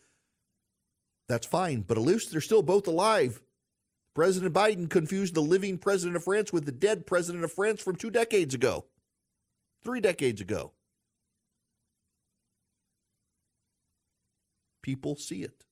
that's 1.29 1.47
fine. 1.47 1.83
But 1.83 1.99
at 1.99 2.05
least 2.05 2.31
they're 2.31 2.41
still 2.41 2.63
both 2.63 2.87
alive. 2.87 3.41
President 4.15 4.53
Biden 4.53 4.91
confused 4.91 5.35
the 5.35 5.41
living 5.41 5.79
president 5.79 6.17
of 6.17 6.25
France 6.25 6.53
with 6.53 6.67
the 6.67 6.73
dead 6.73 7.07
president 7.07 7.45
of 7.45 7.53
France 7.53 7.81
from 7.81 7.97
two 7.97 8.11
decades 8.11 8.55
ago, 8.55 8.85
three 9.83 10.01
decades 10.01 10.41
ago. 10.41 10.73
People 14.83 15.17
see 15.17 15.43
it. 15.43 15.65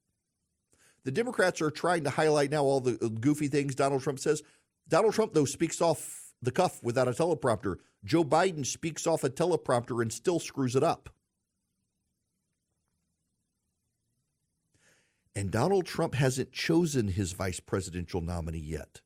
The 1.04 1.10
Democrats 1.10 1.60
are 1.60 1.70
trying 1.70 2.04
to 2.04 2.10
highlight 2.10 2.50
now 2.50 2.62
all 2.62 2.80
the 2.80 2.92
goofy 2.92 3.48
things 3.48 3.74
Donald 3.74 4.02
Trump 4.02 4.18
says. 4.18 4.42
Donald 4.88 5.14
Trump, 5.14 5.34
though, 5.34 5.44
speaks 5.44 5.80
off 5.80 6.29
the 6.42 6.50
cuff 6.50 6.82
without 6.82 7.08
a 7.08 7.12
teleprompter. 7.12 7.76
Joe 8.04 8.24
Biden 8.24 8.64
speaks 8.64 9.06
off 9.06 9.24
a 9.24 9.30
teleprompter 9.30 10.00
and 10.00 10.12
still 10.12 10.38
screws 10.38 10.74
it 10.74 10.82
up. 10.82 11.10
And 15.34 15.50
Donald 15.50 15.86
Trump 15.86 16.14
hasn't 16.14 16.52
chosen 16.52 17.08
his 17.08 17.32
vice 17.32 17.60
presidential 17.60 18.20
nominee 18.20 18.58
yet. 18.58 19.00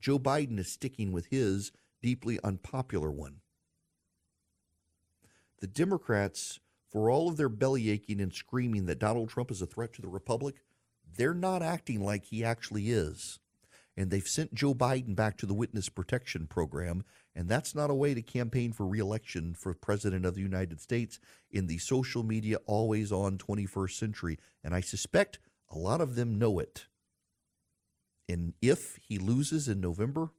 Joe 0.00 0.18
Biden 0.18 0.58
is 0.58 0.72
sticking 0.72 1.12
with 1.12 1.26
his 1.26 1.70
deeply 2.02 2.38
unpopular 2.42 3.10
one. 3.10 3.36
The 5.60 5.66
Democrats, 5.68 6.58
for 6.88 7.08
all 7.08 7.28
of 7.28 7.36
their 7.36 7.48
belly 7.48 7.90
aching 7.90 8.20
and 8.20 8.32
screaming 8.32 8.86
that 8.86 8.98
Donald 8.98 9.28
Trump 9.28 9.50
is 9.50 9.62
a 9.62 9.66
threat 9.66 9.92
to 9.92 10.02
the 10.02 10.08
Republic, 10.08 10.56
they're 11.16 11.34
not 11.34 11.62
acting 11.62 12.04
like 12.04 12.24
he 12.24 12.42
actually 12.42 12.90
is. 12.90 13.38
And 13.96 14.10
they've 14.10 14.26
sent 14.26 14.54
Joe 14.54 14.74
Biden 14.74 15.14
back 15.14 15.36
to 15.38 15.46
the 15.46 15.54
witness 15.54 15.88
protection 15.88 16.46
program 16.46 17.04
and 17.34 17.48
that's 17.48 17.74
not 17.74 17.90
a 17.90 17.94
way 17.94 18.14
to 18.14 18.22
campaign 18.22 18.72
for 18.72 18.86
reelection 18.86 19.54
for 19.54 19.72
President 19.74 20.26
of 20.26 20.34
the 20.34 20.42
United 20.42 20.80
States 20.80 21.18
in 21.50 21.66
the 21.66 21.78
social 21.78 22.22
media, 22.22 22.58
always 22.66 23.10
on 23.10 23.38
21st 23.38 23.92
century. 23.92 24.38
And 24.62 24.74
I 24.74 24.80
suspect 24.80 25.38
a 25.70 25.78
lot 25.78 26.00
of 26.00 26.14
them 26.14 26.38
know 26.38 26.58
it. 26.58 26.86
And 28.28 28.52
if 28.60 28.96
he 28.96 29.18
loses 29.18 29.66
in 29.66 29.80
November, 29.80 30.30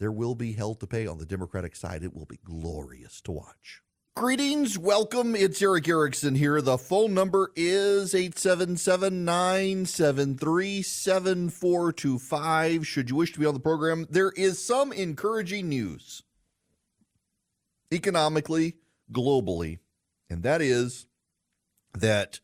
there 0.00 0.12
will 0.12 0.34
be 0.34 0.52
hell 0.52 0.74
to 0.74 0.86
pay 0.86 1.06
on 1.06 1.18
the 1.18 1.26
Democratic 1.26 1.76
side. 1.76 2.02
It 2.02 2.14
will 2.14 2.26
be 2.26 2.40
glorious 2.44 3.20
to 3.22 3.32
watch. 3.32 3.82
Greetings, 4.14 4.78
welcome. 4.78 5.34
It's 5.34 5.62
Erick 5.62 5.88
Erickson 5.88 6.34
here. 6.34 6.60
The 6.60 6.76
phone 6.76 7.14
number 7.14 7.50
is 7.56 8.14
877 8.14 9.24
973 9.24 10.82
7425. 10.82 12.86
Should 12.86 13.08
you 13.08 13.16
wish 13.16 13.32
to 13.32 13.40
be 13.40 13.46
on 13.46 13.54
the 13.54 13.60
program, 13.60 14.06
there 14.10 14.30
is 14.36 14.62
some 14.62 14.92
encouraging 14.92 15.70
news 15.70 16.24
economically, 17.90 18.74
globally, 19.10 19.78
and 20.28 20.42
that 20.42 20.60
is 20.60 21.06
that 21.94 22.40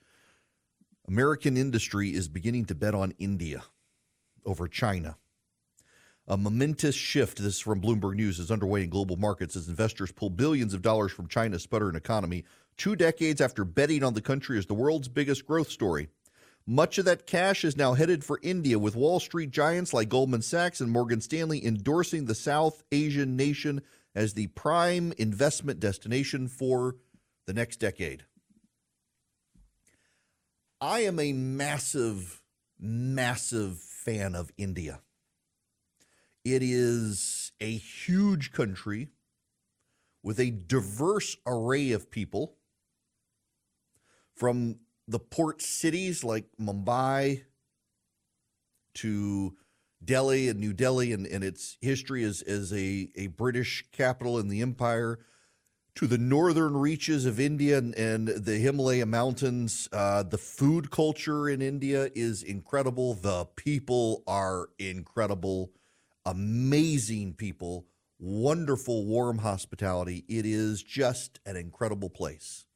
American 1.06 1.58
industry 1.58 2.14
is 2.14 2.28
beginning 2.28 2.64
to 2.64 2.74
bet 2.74 2.94
on 2.94 3.12
India 3.18 3.62
over 4.46 4.68
China. 4.68 5.18
A 6.30 6.36
momentous 6.36 6.94
shift, 6.94 7.38
this 7.38 7.54
is 7.54 7.60
from 7.60 7.80
Bloomberg 7.80 8.14
News, 8.14 8.38
is 8.38 8.50
underway 8.50 8.82
in 8.82 8.90
global 8.90 9.16
markets 9.16 9.56
as 9.56 9.66
investors 9.66 10.12
pull 10.12 10.28
billions 10.28 10.74
of 10.74 10.82
dollars 10.82 11.10
from 11.10 11.26
China's 11.26 11.62
sputtering 11.62 11.96
economy 11.96 12.44
two 12.76 12.94
decades 12.94 13.40
after 13.40 13.64
betting 13.64 14.04
on 14.04 14.12
the 14.12 14.20
country 14.20 14.58
as 14.58 14.66
the 14.66 14.74
world's 14.74 15.08
biggest 15.08 15.46
growth 15.46 15.70
story. 15.70 16.08
Much 16.66 16.98
of 16.98 17.06
that 17.06 17.26
cash 17.26 17.64
is 17.64 17.78
now 17.78 17.94
headed 17.94 18.22
for 18.22 18.38
India, 18.42 18.78
with 18.78 18.94
Wall 18.94 19.20
Street 19.20 19.50
giants 19.50 19.94
like 19.94 20.10
Goldman 20.10 20.42
Sachs 20.42 20.82
and 20.82 20.90
Morgan 20.90 21.22
Stanley 21.22 21.64
endorsing 21.64 22.26
the 22.26 22.34
South 22.34 22.82
Asian 22.92 23.34
nation 23.34 23.80
as 24.14 24.34
the 24.34 24.48
prime 24.48 25.14
investment 25.16 25.80
destination 25.80 26.46
for 26.46 26.96
the 27.46 27.54
next 27.54 27.78
decade. 27.78 28.24
I 30.78 31.00
am 31.00 31.18
a 31.18 31.32
massive, 31.32 32.42
massive 32.78 33.78
fan 33.78 34.34
of 34.34 34.52
India. 34.58 35.00
It 36.54 36.62
is 36.62 37.52
a 37.60 37.76
huge 37.76 38.52
country 38.52 39.08
with 40.22 40.40
a 40.40 40.50
diverse 40.50 41.36
array 41.46 41.92
of 41.92 42.10
people 42.10 42.56
from 44.34 44.76
the 45.06 45.18
port 45.18 45.60
cities 45.60 46.24
like 46.24 46.46
Mumbai 46.60 47.42
to 48.94 49.56
Delhi 50.02 50.48
and 50.48 50.58
New 50.58 50.72
Delhi 50.72 51.12
and, 51.12 51.26
and 51.26 51.44
its 51.44 51.76
history 51.80 52.24
as, 52.24 52.40
as 52.42 52.72
a, 52.72 53.10
a 53.14 53.26
British 53.26 53.84
capital 53.92 54.38
in 54.38 54.48
the 54.48 54.62
empire 54.62 55.18
to 55.96 56.06
the 56.06 56.18
northern 56.18 56.76
reaches 56.76 57.26
of 57.26 57.40
India 57.40 57.76
and, 57.76 57.94
and 57.96 58.28
the 58.28 58.56
Himalaya 58.56 59.04
mountains. 59.04 59.88
Uh, 59.92 60.22
the 60.22 60.38
food 60.38 60.90
culture 60.90 61.48
in 61.48 61.60
India 61.60 62.08
is 62.14 62.42
incredible. 62.42 63.14
The 63.14 63.46
people 63.56 64.22
are 64.26 64.68
incredible, 64.78 65.72
amazing 66.28 67.32
people, 67.34 67.86
wonderful, 68.18 69.06
warm 69.06 69.38
hospitality. 69.38 70.24
It 70.28 70.44
is 70.44 70.82
just 70.82 71.40
an 71.46 71.56
incredible 71.56 72.10
place. 72.10 72.66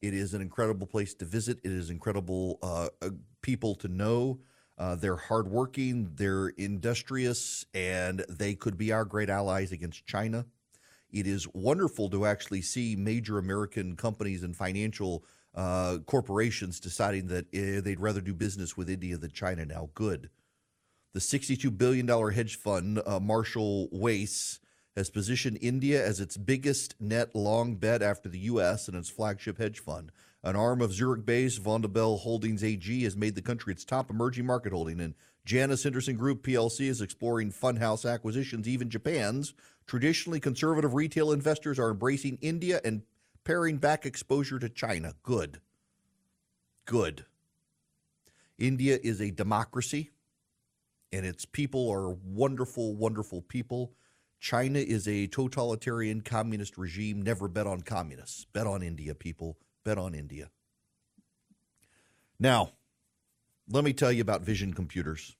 It 0.00 0.14
is 0.14 0.34
an 0.34 0.40
incredible 0.40 0.86
place 0.86 1.14
to 1.14 1.24
visit. 1.24 1.58
It 1.64 1.72
is 1.72 1.90
incredible 1.90 2.58
uh, 2.62 2.88
uh, 3.00 3.10
people 3.42 3.74
to 3.76 3.88
know. 3.88 4.40
Uh, 4.78 4.94
they're 4.94 5.16
hardworking, 5.16 6.10
they're 6.14 6.48
industrious, 6.48 7.66
and 7.74 8.24
they 8.28 8.54
could 8.54 8.78
be 8.78 8.92
our 8.92 9.04
great 9.04 9.28
allies 9.28 9.70
against 9.70 10.06
China. 10.06 10.46
It 11.10 11.26
is 11.26 11.46
wonderful 11.52 12.08
to 12.10 12.24
actually 12.24 12.62
see 12.62 12.96
major 12.96 13.38
American 13.38 13.96
companies 13.96 14.42
and 14.42 14.56
financial 14.56 15.24
uh, 15.54 15.98
corporations 16.06 16.80
deciding 16.80 17.26
that 17.28 17.46
uh, 17.46 17.82
they'd 17.82 18.00
rather 18.00 18.20
do 18.20 18.32
business 18.32 18.76
with 18.76 18.88
India 18.88 19.16
than 19.18 19.30
China 19.30 19.66
now. 19.66 19.90
Good. 19.94 20.30
The 21.12 21.20
$62 21.20 21.76
billion 21.76 22.08
hedge 22.08 22.56
fund, 22.56 23.02
uh, 23.04 23.20
Marshall 23.20 23.88
Wace, 23.92 24.60
has 24.96 25.10
positioned 25.10 25.58
India 25.60 26.04
as 26.04 26.20
its 26.20 26.36
biggest 26.36 26.94
net 27.00 27.34
long 27.34 27.76
bet 27.76 28.02
after 28.02 28.28
the 28.28 28.38
U.S. 28.40 28.88
and 28.88 28.96
its 28.96 29.08
flagship 29.08 29.58
hedge 29.58 29.78
fund. 29.78 30.12
An 30.42 30.56
arm 30.56 30.80
of 30.80 30.92
Zurich 30.92 31.24
based 31.24 31.62
Vontobel 31.62 32.18
Holdings 32.20 32.64
AG 32.64 33.02
has 33.04 33.16
made 33.16 33.34
the 33.34 33.42
country 33.42 33.72
its 33.72 33.84
top 33.84 34.10
emerging 34.10 34.46
market 34.46 34.72
holding, 34.72 35.00
and 35.00 35.14
Janus 35.44 35.84
Henderson 35.84 36.16
Group 36.16 36.44
PLC 36.44 36.88
is 36.88 37.00
exploring 37.00 37.50
fund 37.50 37.78
house 37.78 38.04
acquisitions. 38.04 38.68
Even 38.68 38.90
Japan's 38.90 39.54
traditionally 39.86 40.40
conservative 40.40 40.94
retail 40.94 41.32
investors 41.32 41.78
are 41.78 41.90
embracing 41.90 42.38
India 42.40 42.80
and 42.84 43.02
paring 43.44 43.78
back 43.78 44.06
exposure 44.06 44.58
to 44.58 44.68
China. 44.68 45.14
Good. 45.22 45.60
Good. 46.84 47.24
India 48.58 48.98
is 49.02 49.20
a 49.20 49.30
democracy, 49.30 50.10
and 51.12 51.26
its 51.26 51.44
people 51.44 51.90
are 51.90 52.10
wonderful, 52.10 52.94
wonderful 52.94 53.42
people 53.42 53.94
China 54.42 54.80
is 54.80 55.06
a 55.06 55.28
totalitarian 55.28 56.20
communist 56.20 56.76
regime. 56.76 57.22
Never 57.22 57.46
bet 57.46 57.68
on 57.68 57.80
communists. 57.82 58.44
Bet 58.52 58.66
on 58.66 58.82
India, 58.82 59.14
people. 59.14 59.56
Bet 59.84 59.98
on 59.98 60.16
India. 60.16 60.50
Now, 62.40 62.72
let 63.70 63.84
me 63.84 63.92
tell 63.92 64.10
you 64.10 64.20
about 64.20 64.42
Vision 64.42 64.74
Computers. 64.74 65.36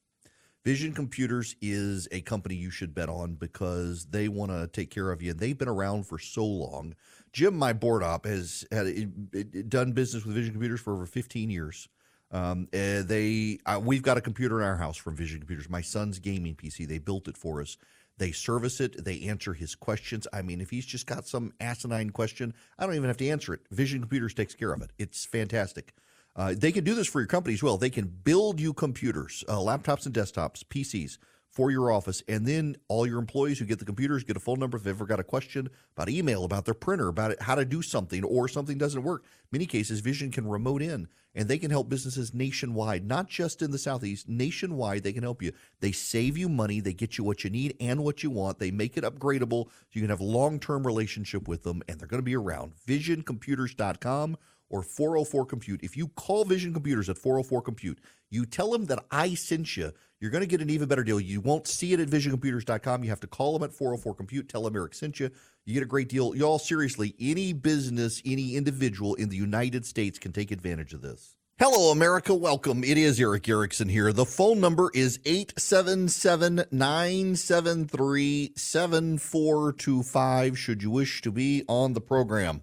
Vision 0.64 0.92
Computers 0.92 1.56
is 1.60 2.06
a 2.12 2.20
company 2.20 2.54
you 2.54 2.70
should 2.70 2.94
bet 2.94 3.08
on 3.08 3.34
because 3.34 4.06
they 4.06 4.28
want 4.28 4.52
to 4.52 4.68
take 4.68 4.90
care 4.90 5.10
of 5.10 5.20
you. 5.20 5.32
And 5.32 5.40
they've 5.40 5.58
been 5.58 5.66
around 5.66 6.06
for 6.06 6.20
so 6.20 6.46
long. 6.46 6.94
Jim, 7.32 7.56
my 7.56 7.72
board 7.72 8.04
op, 8.04 8.24
has 8.24 8.64
had 8.70 8.86
it, 8.86 9.08
it, 9.32 9.68
done 9.68 9.90
business 9.90 10.24
with 10.24 10.36
Vision 10.36 10.52
Computers 10.52 10.80
for 10.80 10.92
over 10.92 11.06
15 11.06 11.50
years. 11.50 11.88
Um, 12.32 12.68
they, 12.72 13.58
uh, 13.66 13.80
we've 13.82 14.02
got 14.02 14.16
a 14.16 14.22
computer 14.22 14.60
in 14.60 14.66
our 14.66 14.76
house 14.76 14.96
from 14.96 15.14
Vision 15.14 15.38
Computers. 15.38 15.68
My 15.68 15.82
son's 15.82 16.18
gaming 16.18 16.54
PC. 16.54 16.88
They 16.88 16.98
built 16.98 17.28
it 17.28 17.36
for 17.36 17.60
us. 17.60 17.76
They 18.18 18.32
service 18.32 18.80
it. 18.80 19.04
They 19.04 19.22
answer 19.22 19.52
his 19.52 19.74
questions. 19.74 20.26
I 20.32 20.42
mean, 20.42 20.60
if 20.60 20.70
he's 20.70 20.86
just 20.86 21.06
got 21.06 21.26
some 21.26 21.52
asinine 21.60 22.10
question, 22.10 22.54
I 22.78 22.86
don't 22.86 22.94
even 22.94 23.08
have 23.08 23.16
to 23.18 23.28
answer 23.28 23.54
it. 23.54 23.60
Vision 23.70 24.00
Computers 24.00 24.34
takes 24.34 24.54
care 24.54 24.72
of 24.72 24.82
it. 24.82 24.90
It's 24.98 25.24
fantastic. 25.24 25.94
Uh, 26.34 26.54
they 26.56 26.72
can 26.72 26.84
do 26.84 26.94
this 26.94 27.08
for 27.08 27.20
your 27.20 27.26
company 27.26 27.54
as 27.54 27.62
well. 27.62 27.76
They 27.76 27.90
can 27.90 28.06
build 28.06 28.58
you 28.60 28.72
computers, 28.72 29.44
uh, 29.48 29.56
laptops 29.56 30.06
and 30.06 30.14
desktops, 30.14 30.64
PCs 30.64 31.18
for 31.52 31.70
your 31.70 31.92
office, 31.92 32.22
and 32.26 32.46
then 32.46 32.76
all 32.88 33.06
your 33.06 33.18
employees 33.18 33.58
who 33.58 33.66
get 33.66 33.78
the 33.78 33.84
computers 33.84 34.24
get 34.24 34.36
a 34.36 34.40
phone 34.40 34.58
number 34.58 34.78
if 34.78 34.82
they've 34.82 34.96
ever 34.96 35.04
got 35.04 35.20
a 35.20 35.24
question 35.24 35.68
about 35.94 36.08
email, 36.08 36.44
about 36.44 36.64
their 36.64 36.74
printer, 36.74 37.08
about 37.08 37.40
how 37.42 37.54
to 37.54 37.64
do 37.64 37.82
something, 37.82 38.24
or 38.24 38.48
something 38.48 38.78
doesn't 38.78 39.02
work. 39.02 39.24
Many 39.50 39.66
cases, 39.66 40.00
Vision 40.00 40.30
can 40.30 40.48
remote 40.48 40.80
in 40.80 41.08
and 41.34 41.48
they 41.48 41.58
can 41.58 41.70
help 41.70 41.88
businesses 41.88 42.34
nationwide, 42.34 43.06
not 43.06 43.28
just 43.28 43.62
in 43.62 43.70
the 43.70 43.78
Southeast, 43.78 44.28
nationwide. 44.28 45.02
They 45.02 45.12
can 45.12 45.22
help 45.22 45.42
you. 45.42 45.52
They 45.80 45.92
save 45.92 46.36
you 46.36 46.48
money, 46.48 46.80
they 46.80 46.92
get 46.92 47.18
you 47.18 47.24
what 47.24 47.44
you 47.44 47.50
need 47.50 47.76
and 47.80 48.02
what 48.02 48.22
you 48.22 48.30
want. 48.30 48.58
They 48.58 48.70
make 48.70 48.96
it 48.96 49.04
upgradable 49.04 49.66
so 49.66 49.72
you 49.92 50.02
can 50.02 50.10
have 50.10 50.20
long 50.20 50.58
term 50.58 50.86
relationship 50.86 51.48
with 51.48 51.62
them, 51.62 51.82
and 51.88 51.98
they're 51.98 52.08
going 52.08 52.18
to 52.18 52.24
be 52.24 52.36
around. 52.36 52.72
VisionComputers.com 52.86 54.36
or 54.68 54.82
404 54.82 55.46
Compute. 55.46 55.80
If 55.82 55.96
you 55.96 56.08
call 56.08 56.44
Vision 56.44 56.72
Computers 56.72 57.08
at 57.08 57.18
404 57.18 57.62
Compute, 57.62 57.98
you 58.30 58.46
tell 58.46 58.70
them 58.70 58.86
that 58.86 59.04
I 59.10 59.34
sent 59.34 59.76
you, 59.76 59.92
you're 60.22 60.30
going 60.30 60.40
to 60.40 60.46
get 60.46 60.62
an 60.62 60.70
even 60.70 60.86
better 60.86 61.02
deal. 61.02 61.18
You 61.18 61.40
won't 61.40 61.66
see 61.66 61.92
it 61.92 61.98
at 61.98 62.06
visioncomputers.com. 62.06 63.02
You 63.02 63.10
have 63.10 63.18
to 63.20 63.26
call 63.26 63.58
them 63.58 63.68
at 63.68 63.74
404 63.74 64.14
Compute, 64.14 64.48
tell 64.48 64.62
them 64.62 64.76
Erick 64.76 64.94
sent 64.94 65.18
you. 65.18 65.30
You 65.64 65.74
get 65.74 65.82
a 65.82 65.86
great 65.86 66.08
deal. 66.08 66.36
Y'all, 66.36 66.60
seriously, 66.60 67.16
any 67.18 67.52
business, 67.52 68.22
any 68.24 68.54
individual 68.54 69.16
in 69.16 69.30
the 69.30 69.36
United 69.36 69.84
States 69.84 70.20
can 70.20 70.32
take 70.32 70.52
advantage 70.52 70.94
of 70.94 71.02
this. 71.02 71.34
Hello, 71.58 71.90
America. 71.90 72.34
Welcome. 72.34 72.84
It 72.84 72.98
is 72.98 73.20
Erick 73.20 73.48
Erickson 73.48 73.88
here. 73.88 74.12
The 74.12 74.24
phone 74.24 74.60
number 74.60 74.92
is 74.94 75.18
877 75.26 76.66
973 76.70 78.52
7425 78.54 80.56
should 80.56 80.84
you 80.84 80.90
wish 80.92 81.20
to 81.22 81.32
be 81.32 81.64
on 81.66 81.94
the 81.94 82.00
program. 82.00 82.62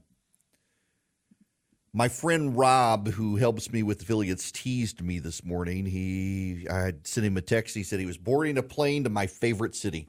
My 1.91 2.07
friend 2.07 2.55
Rob, 2.55 3.07
who 3.07 3.37
helps 3.37 3.71
me 3.71 3.81
with 3.81 4.03
affiliates, 4.03 4.51
teased 4.51 5.01
me 5.01 5.17
this 5.17 5.43
morning. 5.43 5.87
He, 5.87 6.67
I 6.69 6.93
sent 7.03 7.25
him 7.25 7.35
a 7.35 7.41
text. 7.41 7.73
He 7.73 7.81
said 7.81 7.99
he 7.99 8.05
was 8.05 8.17
boarding 8.17 8.59
a 8.59 8.63
plane 8.63 9.03
to 9.05 9.09
my 9.09 9.25
favorite 9.25 9.75
city. 9.75 10.07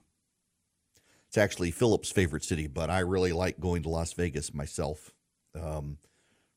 It's 1.29 1.39
actually 1.39 1.71
Philip's 1.71 2.11
favorite 2.11 2.45
city, 2.45 2.67
but 2.67 2.91
I 2.91 2.99
really 2.99 3.33
like 3.33 3.61
going 3.61 3.83
to 3.85 3.89
Las 3.89 4.13
Vegas 4.13 4.53
myself. 4.53 5.15
Um, 5.59 5.97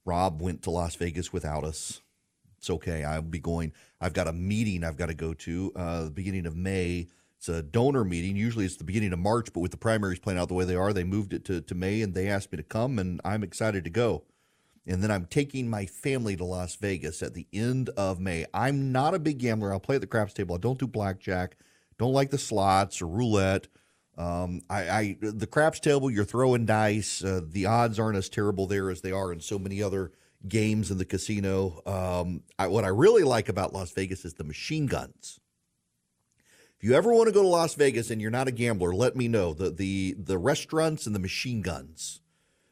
Rob 0.04 0.42
went 0.42 0.62
to 0.64 0.72
Las 0.72 0.96
Vegas 0.96 1.32
without 1.32 1.64
us. 1.64 2.02
It's 2.58 2.70
okay. 2.70 3.06
I'll 3.06 3.22
be 3.22 3.40
going. 3.40 3.72
I've 4.02 4.14
got 4.14 4.28
a 4.28 4.34
meeting 4.34 4.84
I've 4.84 4.98
got 4.98 5.06
to 5.06 5.14
go 5.14 5.34
to 5.34 5.72
uh, 5.76 6.04
the 6.06 6.12
beginning 6.12 6.46
of 6.46 6.58
May. 6.58 7.08
It's 7.38 7.48
a 7.48 7.64
donor 7.64 8.04
meeting. 8.04 8.36
Usually 8.36 8.66
it's 8.66 8.76
the 8.76 8.84
beginning 8.84 9.14
of 9.14 9.20
March, 9.20 9.54
but 9.54 9.62
with 9.62 9.72
the 9.72 9.78
primaries 9.78 10.20
playing 10.20 10.40
out 10.40 10.50
the 10.50 10.54
way 10.54 10.66
they 10.66 10.76
are, 10.76 10.92
they 10.92 11.06
moved 11.06 11.34
it 11.34 11.46
to, 11.46 11.62
to 11.62 11.76
May 11.76 12.02
and 12.02 12.14
they 12.14 12.28
asked 12.28 12.52
me 12.52 12.58
to 12.58 12.64
come, 12.64 13.00
and 13.00 13.22
I'm 13.24 13.44
excited 13.44 13.86
to 13.86 13.90
go 13.90 14.24
and 14.86 15.02
then 15.02 15.12
I'm 15.12 15.26
taking 15.26 15.70
my 15.70 15.86
family 15.86 16.36
to 16.36 16.44
Las 16.44 16.76
Vegas 16.76 17.24
at 17.24 17.34
the 17.34 17.48
end 17.54 17.90
of 17.90 18.20
May. 18.20 18.46
I'm 18.54 18.92
not 18.92 19.14
a 19.14 19.20
big 19.20 19.38
gambler. 19.38 19.72
I'll 19.72 19.80
play 19.80 19.96
at 19.96 20.02
the 20.02 20.08
craps 20.08 20.34
table. 20.34 20.56
I 20.56 20.60
don't 20.60 20.80
do 20.80 20.88
blackjack. 20.88 21.58
Don't 21.98 22.14
like 22.14 22.32
the 22.32 22.38
slots 22.38 23.02
or 23.02 23.08
roulette. 23.08 23.68
Um, 24.18 24.62
I, 24.70 24.90
I, 24.90 25.18
the 25.22 25.48
craps 25.48 25.80
table, 25.80 26.12
you're 26.12 26.26
throwing 26.26 26.66
dice. 26.66 27.24
Uh, 27.24 27.42
the 27.44 27.66
odds 27.66 28.00
aren't 28.00 28.18
as 28.18 28.30
terrible 28.30 28.68
there 28.68 28.90
as 28.90 29.02
they 29.02 29.12
are 29.12 29.32
in 29.32 29.40
so 29.40 29.58
many 29.58 29.82
other 29.82 30.12
games 30.48 30.92
in 30.92 30.98
the 30.98 31.06
casino. 31.06 31.82
Um, 31.86 32.44
I, 32.60 32.68
what 32.68 32.84
I 32.84 32.90
really 32.90 33.24
like 33.24 33.50
about 33.50 33.74
Las 33.74 33.92
Vegas 33.92 34.26
is 34.26 34.36
the 34.36 34.44
machine 34.44 34.86
guns. 34.86 35.40
If 36.78 36.84
you 36.90 36.96
ever 36.96 37.14
want 37.14 37.28
to 37.28 37.34
go 37.34 37.42
to 37.42 37.48
Las 37.48 37.76
Vegas 37.76 38.12
and 38.12 38.22
you're 38.22 38.30
not 38.30 38.50
a 38.50 38.52
gambler, 38.52 38.94
let 38.94 39.16
me 39.16 39.30
know. 39.30 39.54
The 39.54 39.70
the 39.70 40.16
the 40.20 40.38
restaurants 40.38 41.06
and 41.06 41.16
the 41.16 41.20
machine 41.20 41.62
guns. 41.62 42.20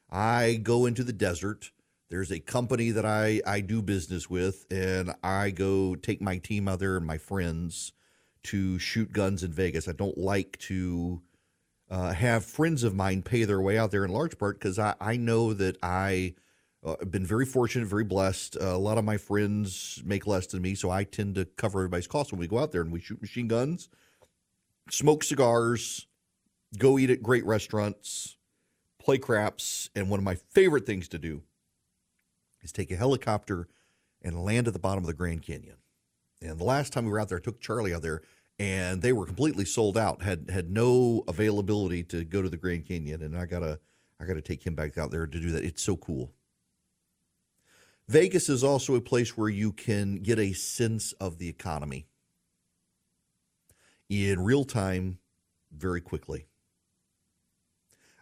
I 0.09 0.59
go 0.61 0.85
into 0.85 1.05
the 1.05 1.13
desert. 1.13 1.71
There's 2.11 2.29
a 2.29 2.41
company 2.41 2.91
that 2.91 3.05
I, 3.05 3.39
I 3.47 3.61
do 3.61 3.81
business 3.81 4.29
with, 4.29 4.65
and 4.69 5.15
I 5.23 5.49
go 5.49 5.95
take 5.95 6.21
my 6.21 6.39
team 6.39 6.67
out 6.67 6.79
there 6.79 6.97
and 6.97 7.07
my 7.07 7.17
friends 7.17 7.93
to 8.43 8.77
shoot 8.79 9.13
guns 9.13 9.43
in 9.43 9.53
Vegas. 9.53 9.87
I 9.87 9.93
don't 9.93 10.17
like 10.17 10.57
to 10.63 11.21
uh, 11.89 12.11
have 12.11 12.43
friends 12.43 12.83
of 12.83 12.93
mine 12.93 13.21
pay 13.21 13.45
their 13.45 13.61
way 13.61 13.77
out 13.77 13.91
there 13.91 14.03
in 14.03 14.11
large 14.11 14.37
part 14.37 14.59
because 14.59 14.77
I, 14.77 14.93
I 14.99 15.15
know 15.15 15.53
that 15.53 15.77
I 15.81 16.35
uh, 16.83 16.97
have 16.99 17.11
been 17.11 17.25
very 17.25 17.45
fortunate, 17.45 17.85
very 17.85 18.03
blessed. 18.03 18.57
Uh, 18.59 18.75
a 18.75 18.77
lot 18.77 18.97
of 18.97 19.05
my 19.05 19.15
friends 19.15 20.03
make 20.03 20.27
less 20.27 20.47
than 20.47 20.61
me, 20.61 20.75
so 20.75 20.89
I 20.89 21.05
tend 21.05 21.35
to 21.35 21.45
cover 21.45 21.79
everybody's 21.79 22.07
costs 22.07 22.33
when 22.33 22.41
we 22.41 22.47
go 22.47 22.59
out 22.59 22.73
there 22.73 22.81
and 22.81 22.91
we 22.91 22.99
shoot 22.99 23.21
machine 23.21 23.47
guns. 23.47 23.87
smoke 24.89 25.23
cigars, 25.23 26.07
go 26.77 26.99
eat 26.99 27.09
at 27.09 27.23
great 27.23 27.45
restaurants, 27.45 28.35
play 28.99 29.17
craps, 29.17 29.89
and 29.95 30.09
one 30.09 30.19
of 30.19 30.25
my 30.25 30.35
favorite 30.35 30.85
things 30.85 31.07
to 31.07 31.17
do 31.17 31.43
is 32.61 32.71
take 32.71 32.91
a 32.91 32.95
helicopter 32.95 33.67
and 34.21 34.43
land 34.43 34.67
at 34.67 34.73
the 34.73 34.79
bottom 34.79 35.03
of 35.03 35.07
the 35.07 35.13
Grand 35.13 35.41
Canyon. 35.41 35.77
And 36.41 36.59
the 36.59 36.63
last 36.63 36.93
time 36.93 37.05
we 37.05 37.11
were 37.11 37.19
out 37.19 37.29
there, 37.29 37.37
I 37.37 37.41
took 37.41 37.59
Charlie 37.59 37.93
out 37.93 38.01
there, 38.01 38.21
and 38.59 39.01
they 39.01 39.13
were 39.13 39.25
completely 39.25 39.65
sold 39.65 39.97
out. 39.97 40.21
had 40.23 40.49
had 40.49 40.71
no 40.71 41.23
availability 41.27 42.03
to 42.05 42.23
go 42.23 42.41
to 42.41 42.49
the 42.49 42.57
Grand 42.57 42.87
Canyon, 42.87 43.21
and 43.21 43.37
I 43.37 43.45
gotta 43.45 43.79
I 44.19 44.25
gotta 44.25 44.41
take 44.41 44.65
him 44.65 44.75
back 44.75 44.97
out 44.97 45.11
there 45.11 45.27
to 45.27 45.39
do 45.39 45.51
that. 45.51 45.63
It's 45.63 45.81
so 45.81 45.95
cool. 45.97 46.31
Vegas 48.07 48.49
is 48.49 48.63
also 48.63 48.95
a 48.95 49.01
place 49.01 49.37
where 49.37 49.49
you 49.49 49.71
can 49.71 50.17
get 50.17 50.37
a 50.37 50.53
sense 50.53 51.13
of 51.13 51.37
the 51.37 51.47
economy 51.47 52.07
in 54.09 54.43
real 54.43 54.65
time 54.65 55.19
very 55.71 56.01
quickly. 56.01 56.47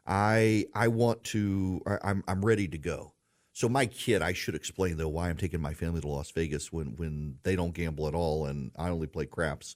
I 0.05 0.65
I 0.73 0.89
want 0.89 1.23
to 1.25 1.81
I, 1.87 1.97
I'm 2.03 2.23
I'm 2.27 2.45
ready 2.45 2.67
to 2.67 2.77
go. 2.77 3.13
So 3.59 3.67
my 3.67 3.87
kid, 3.87 4.21
I 4.21 4.31
should 4.31 4.55
explain 4.55 4.95
though 4.95 5.09
why 5.09 5.27
I'm 5.27 5.35
taking 5.35 5.59
my 5.59 5.73
family 5.73 5.99
to 5.99 6.07
Las 6.07 6.31
Vegas 6.31 6.71
when 6.71 6.95
when 6.95 7.39
they 7.43 7.57
don't 7.57 7.73
gamble 7.73 8.07
at 8.07 8.15
all 8.15 8.45
and 8.45 8.71
I 8.77 8.87
only 8.87 9.05
play 9.05 9.25
craps. 9.25 9.75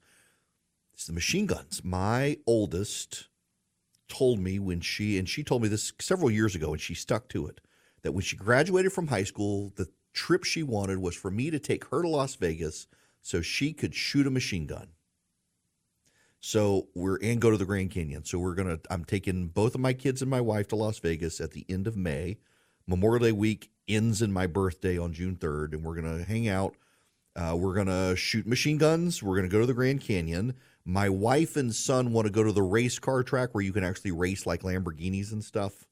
It's 0.93 1.05
the 1.05 1.11
machine 1.11 1.47
guns. 1.47 1.81
My 1.83 2.37
oldest 2.47 3.27
told 4.07 4.39
me 4.39 4.57
when 4.57 4.79
she 4.79 5.17
and 5.19 5.27
she 5.27 5.43
told 5.43 5.63
me 5.63 5.67
this 5.67 5.91
several 5.99 6.31
years 6.31 6.55
ago 6.55 6.71
and 6.71 6.79
she 6.79 6.93
stuck 6.93 7.27
to 7.27 7.45
it 7.45 7.59
that 8.03 8.13
when 8.13 8.23
she 8.23 8.37
graduated 8.37 8.93
from 8.93 9.07
high 9.07 9.25
school, 9.25 9.73
the 9.75 9.89
trip 10.13 10.45
she 10.45 10.63
wanted 10.63 10.99
was 10.99 11.17
for 11.17 11.29
me 11.29 11.51
to 11.51 11.59
take 11.59 11.83
her 11.89 12.03
to 12.03 12.07
Las 12.07 12.35
Vegas 12.35 12.87
so 13.21 13.41
she 13.41 13.73
could 13.73 13.93
shoot 13.93 14.25
a 14.25 14.31
machine 14.31 14.65
gun. 14.65 14.91
So 16.39 16.87
we're 16.95 17.17
and 17.21 17.41
go 17.41 17.51
to 17.51 17.57
the 17.57 17.65
Grand 17.65 17.91
Canyon. 17.91 18.23
So 18.23 18.39
we're 18.39 18.55
gonna. 18.55 18.79
I'm 18.89 19.03
taking 19.03 19.47
both 19.47 19.75
of 19.75 19.81
my 19.81 19.91
kids 19.91 20.21
and 20.21 20.31
my 20.31 20.39
wife 20.39 20.69
to 20.69 20.77
Las 20.77 20.99
Vegas 20.99 21.41
at 21.41 21.51
the 21.51 21.65
end 21.67 21.85
of 21.85 21.97
May. 21.97 22.37
Memorial 22.87 23.25
Day 23.25 23.31
week 23.31 23.71
ends 23.87 24.21
in 24.21 24.31
my 24.31 24.47
birthday 24.47 24.97
on 24.97 25.13
June 25.13 25.35
3rd, 25.35 25.73
and 25.73 25.83
we're 25.83 25.95
gonna 25.95 26.23
hang 26.23 26.47
out. 26.47 26.75
Uh, 27.35 27.55
we're 27.57 27.73
gonna 27.73 28.15
shoot 28.15 28.45
machine 28.45 28.77
guns. 28.77 29.23
We're 29.23 29.35
gonna 29.35 29.47
go 29.47 29.61
to 29.61 29.65
the 29.65 29.73
Grand 29.73 30.01
Canyon. 30.01 30.55
My 30.85 31.09
wife 31.09 31.55
and 31.55 31.73
son 31.73 32.11
want 32.11 32.25
to 32.25 32.31
go 32.31 32.43
to 32.43 32.51
the 32.51 32.61
race 32.61 32.99
car 32.99 33.23
track 33.23 33.53
where 33.53 33.63
you 33.63 33.71
can 33.71 33.83
actually 33.83 34.11
race 34.11 34.45
like 34.45 34.61
Lamborghinis 34.61 35.31
and 35.31 35.43
stuff. 35.43 35.87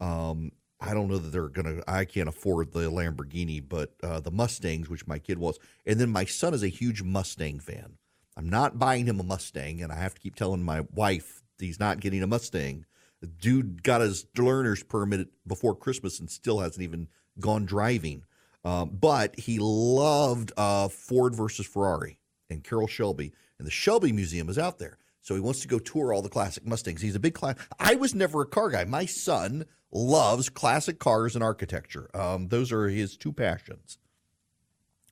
Um, 0.00 0.52
I 0.80 0.92
don't 0.92 1.08
know 1.08 1.18
that 1.18 1.32
they're 1.32 1.48
gonna. 1.48 1.82
I 1.88 2.04
can't 2.04 2.28
afford 2.28 2.72
the 2.72 2.90
Lamborghini, 2.90 3.66
but 3.66 3.94
uh, 4.02 4.20
the 4.20 4.30
Mustangs, 4.30 4.90
which 4.90 5.06
my 5.06 5.18
kid 5.18 5.38
was, 5.38 5.58
and 5.86 5.98
then 5.98 6.10
my 6.10 6.26
son 6.26 6.52
is 6.52 6.62
a 6.62 6.68
huge 6.68 7.02
Mustang 7.02 7.58
fan. 7.58 7.96
I'm 8.36 8.50
not 8.50 8.78
buying 8.78 9.06
him 9.06 9.20
a 9.20 9.24
Mustang, 9.24 9.82
and 9.82 9.90
I 9.92 9.96
have 9.96 10.14
to 10.14 10.20
keep 10.20 10.34
telling 10.34 10.62
my 10.62 10.82
wife 10.92 11.42
he's 11.58 11.80
not 11.80 12.00
getting 12.00 12.22
a 12.22 12.26
Mustang. 12.26 12.84
Dude 13.26 13.82
got 13.82 14.00
his 14.00 14.26
learner's 14.36 14.82
permit 14.82 15.28
before 15.46 15.74
Christmas 15.74 16.20
and 16.20 16.30
still 16.30 16.60
hasn't 16.60 16.82
even 16.82 17.08
gone 17.40 17.64
driving. 17.64 18.24
Um, 18.64 18.90
but 18.98 19.38
he 19.38 19.58
loved 19.60 20.52
uh, 20.56 20.88
Ford 20.88 21.34
versus 21.34 21.66
Ferrari 21.66 22.18
and 22.48 22.64
Carroll 22.64 22.86
Shelby, 22.86 23.32
and 23.58 23.66
the 23.66 23.72
Shelby 23.72 24.12
Museum 24.12 24.48
is 24.48 24.58
out 24.58 24.78
there. 24.78 24.98
So 25.20 25.34
he 25.34 25.40
wants 25.40 25.60
to 25.60 25.68
go 25.68 25.78
tour 25.78 26.12
all 26.12 26.22
the 26.22 26.28
classic 26.28 26.66
Mustangs. 26.66 27.00
He's 27.00 27.14
a 27.14 27.20
big 27.20 27.34
class. 27.34 27.56
I 27.78 27.94
was 27.94 28.14
never 28.14 28.42
a 28.42 28.46
car 28.46 28.70
guy. 28.70 28.84
My 28.84 29.06
son 29.06 29.64
loves 29.90 30.50
classic 30.50 30.98
cars 30.98 31.34
and 31.34 31.42
architecture. 31.42 32.10
Um, 32.14 32.48
those 32.48 32.72
are 32.72 32.88
his 32.88 33.16
two 33.16 33.32
passions. 33.32 33.98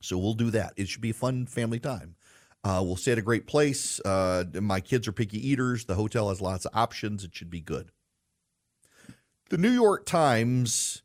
So 0.01 0.19
we'll 0.19 0.35
do 0.35 0.51
that. 0.51 0.75
It 0.77 0.89
should 0.89 1.01
be 1.01 1.11
a 1.11 1.15
fun 1.15 1.47
family 1.47 1.79
time. 1.79 2.17
Uh, 2.65 2.83
we'll 2.85 2.97
stay 2.97 3.13
at 3.13 3.19
a 3.19 3.23
great 3.23 3.47
place. 3.47 4.01
Uh, 4.01 4.45
my 4.61 4.81
kids 4.81 5.09
are 5.09 5.13
picky 5.13 5.49
eaters. 5.49 5.85
The 5.85 5.95
hotel 5.95 6.29
has 6.29 6.41
lots 6.41 6.65
of 6.65 6.73
options. 6.75 7.25
It 7.25 7.35
should 7.35 7.51
be 7.51 7.61
good. 7.61 7.91
The 9.53 9.59
New 9.59 9.69
York 9.71 10.07
Times 10.07 11.03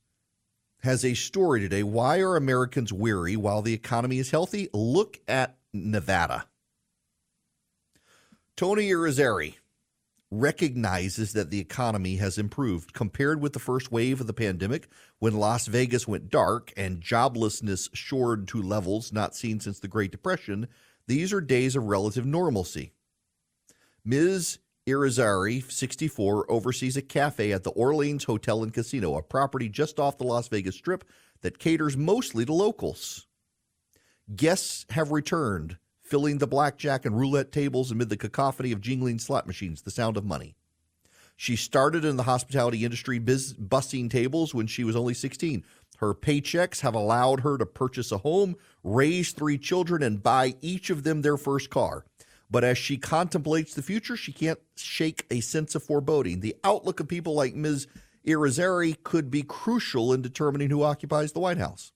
has 0.79 1.03
a 1.03 1.15
story 1.15 1.59
today. 1.59 1.83
Why 1.83 2.19
are 2.19 2.37
Americans 2.37 2.93
weary 2.93 3.35
while 3.35 3.61
the 3.61 3.73
economy 3.73 4.19
is 4.19 4.31
healthy? 4.31 4.69
Look 4.73 5.19
at 5.27 5.57
Nevada. 5.73 6.45
Tony 8.55 8.89
Irizarry 8.89 9.55
recognizes 10.31 11.33
that 11.33 11.49
the 11.49 11.59
economy 11.59 12.15
has 12.15 12.37
improved 12.37 12.93
compared 12.93 13.41
with 13.41 13.51
the 13.51 13.59
first 13.59 13.91
wave 13.91 14.21
of 14.21 14.27
the 14.27 14.33
pandemic 14.33 14.87
when 15.19 15.35
Las 15.35 15.67
Vegas 15.67 16.07
went 16.07 16.29
dark 16.29 16.71
and 16.77 17.01
joblessness 17.01 17.89
soared 17.93 18.47
to 18.47 18.61
levels 18.61 19.11
not 19.11 19.35
seen 19.35 19.59
since 19.59 19.81
the 19.81 19.89
Great 19.89 20.11
Depression. 20.11 20.69
These 21.05 21.33
are 21.33 21.41
days 21.41 21.75
of 21.75 21.83
relative 21.83 22.25
normalcy. 22.25 22.93
Ms. 24.05 24.59
Irizarry, 24.87 25.69
64, 25.69 26.49
oversees 26.49 26.95
a 26.95 27.01
cafe 27.01 27.51
at 27.51 27.63
the 27.63 27.71
Orleans 27.71 28.23
Hotel 28.23 28.63
and 28.63 28.73
Casino, 28.73 29.15
a 29.15 29.21
property 29.21 29.67
just 29.67 29.99
off 29.99 30.17
the 30.17 30.23
Las 30.23 30.47
Vegas 30.47 30.75
Strip 30.75 31.03
that 31.41 31.59
caters 31.59 31.97
mostly 31.97 32.45
to 32.45 32.53
locals. 32.53 33.27
Guests 34.33 34.85
have 34.91 35.11
returned, 35.11 35.77
filling 36.01 36.37
the 36.37 36.47
blackjack 36.47 37.05
and 37.05 37.19
roulette 37.19 37.51
tables 37.51 37.91
amid 37.91 38.07
the 38.07 38.15
cacophony 38.15 38.71
of 38.71 38.79
jingling 38.79 39.19
slot 39.19 39.45
machines, 39.45 39.81
the 39.81 39.91
sound 39.91 40.15
of 40.15 40.23
money. 40.23 40.55
She 41.35 41.57
started 41.57 42.05
in 42.05 42.15
the 42.15 42.23
hospitality 42.23 42.85
industry 42.85 43.19
biz- 43.19 43.53
bussing 43.55 44.09
tables 44.09 44.55
when 44.55 44.67
she 44.67 44.85
was 44.85 44.95
only 44.95 45.13
16. 45.13 45.65
Her 45.97 46.13
paychecks 46.13 46.79
have 46.79 46.95
allowed 46.95 47.41
her 47.41 47.57
to 47.57 47.65
purchase 47.65 48.13
a 48.13 48.19
home, 48.19 48.55
raise 48.83 49.33
three 49.33 49.57
children, 49.57 50.01
and 50.01 50.23
buy 50.23 50.55
each 50.61 50.89
of 50.89 51.03
them 51.03 51.21
their 51.21 51.37
first 51.37 51.69
car. 51.69 52.05
But 52.49 52.63
as 52.63 52.77
she 52.77 52.97
contemplates 52.97 53.73
the 53.73 53.81
future, 53.81 54.15
she 54.15 54.31
can't 54.31 54.59
shake 54.75 55.25
a 55.29 55.41
sense 55.41 55.75
of 55.75 55.83
foreboding. 55.83 56.39
The 56.39 56.55
outlook 56.63 56.99
of 56.99 57.07
people 57.07 57.33
like 57.33 57.55
Ms. 57.55 57.87
Irizarry 58.25 59.01
could 59.03 59.29
be 59.29 59.43
crucial 59.43 60.13
in 60.13 60.21
determining 60.21 60.69
who 60.69 60.83
occupies 60.83 61.33
the 61.33 61.39
White 61.39 61.57
House. 61.57 61.91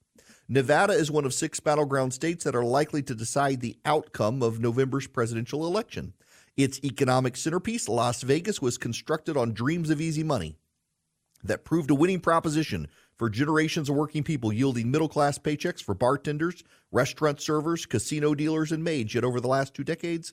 Nevada 0.48 0.92
is 0.92 1.10
one 1.10 1.24
of 1.24 1.32
six 1.32 1.60
battleground 1.60 2.12
states 2.12 2.44
that 2.44 2.54
are 2.54 2.64
likely 2.64 3.02
to 3.02 3.14
decide 3.14 3.60
the 3.60 3.78
outcome 3.84 4.42
of 4.42 4.60
November's 4.60 5.06
presidential 5.06 5.66
election. 5.66 6.12
Its 6.56 6.82
economic 6.84 7.36
centerpiece, 7.36 7.88
Las 7.88 8.22
Vegas, 8.22 8.60
was 8.60 8.76
constructed 8.76 9.36
on 9.36 9.54
dreams 9.54 9.88
of 9.88 10.00
easy 10.00 10.22
money 10.22 10.58
that 11.42 11.64
proved 11.64 11.90
a 11.90 11.94
winning 11.94 12.20
proposition 12.20 12.88
for 13.18 13.28
generations 13.28 13.88
of 13.88 13.96
working 13.96 14.22
people, 14.22 14.52
yielding 14.52 14.90
middle 14.90 15.08
class 15.08 15.38
paychecks 15.38 15.82
for 15.82 15.94
bartenders, 15.94 16.64
restaurant 16.90 17.40
servers, 17.40 17.86
casino 17.86 18.34
dealers, 18.34 18.72
and 18.72 18.82
maids. 18.82 19.14
Yet 19.14 19.24
over 19.24 19.40
the 19.40 19.48
last 19.48 19.74
two 19.74 19.84
decades, 19.84 20.32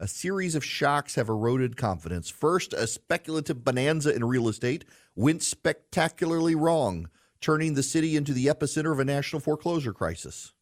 a 0.00 0.06
series 0.06 0.54
of 0.54 0.64
shocks 0.64 1.16
have 1.16 1.28
eroded 1.28 1.76
confidence. 1.76 2.30
First, 2.30 2.72
a 2.72 2.86
speculative 2.86 3.64
bonanza 3.64 4.14
in 4.14 4.24
real 4.24 4.48
estate 4.48 4.84
went 5.16 5.42
spectacularly 5.42 6.54
wrong, 6.54 7.08
turning 7.40 7.74
the 7.74 7.82
city 7.82 8.16
into 8.16 8.32
the 8.32 8.46
epicenter 8.46 8.92
of 8.92 9.00
a 9.00 9.04
national 9.04 9.40
foreclosure 9.40 9.92
crisis. 9.92 10.52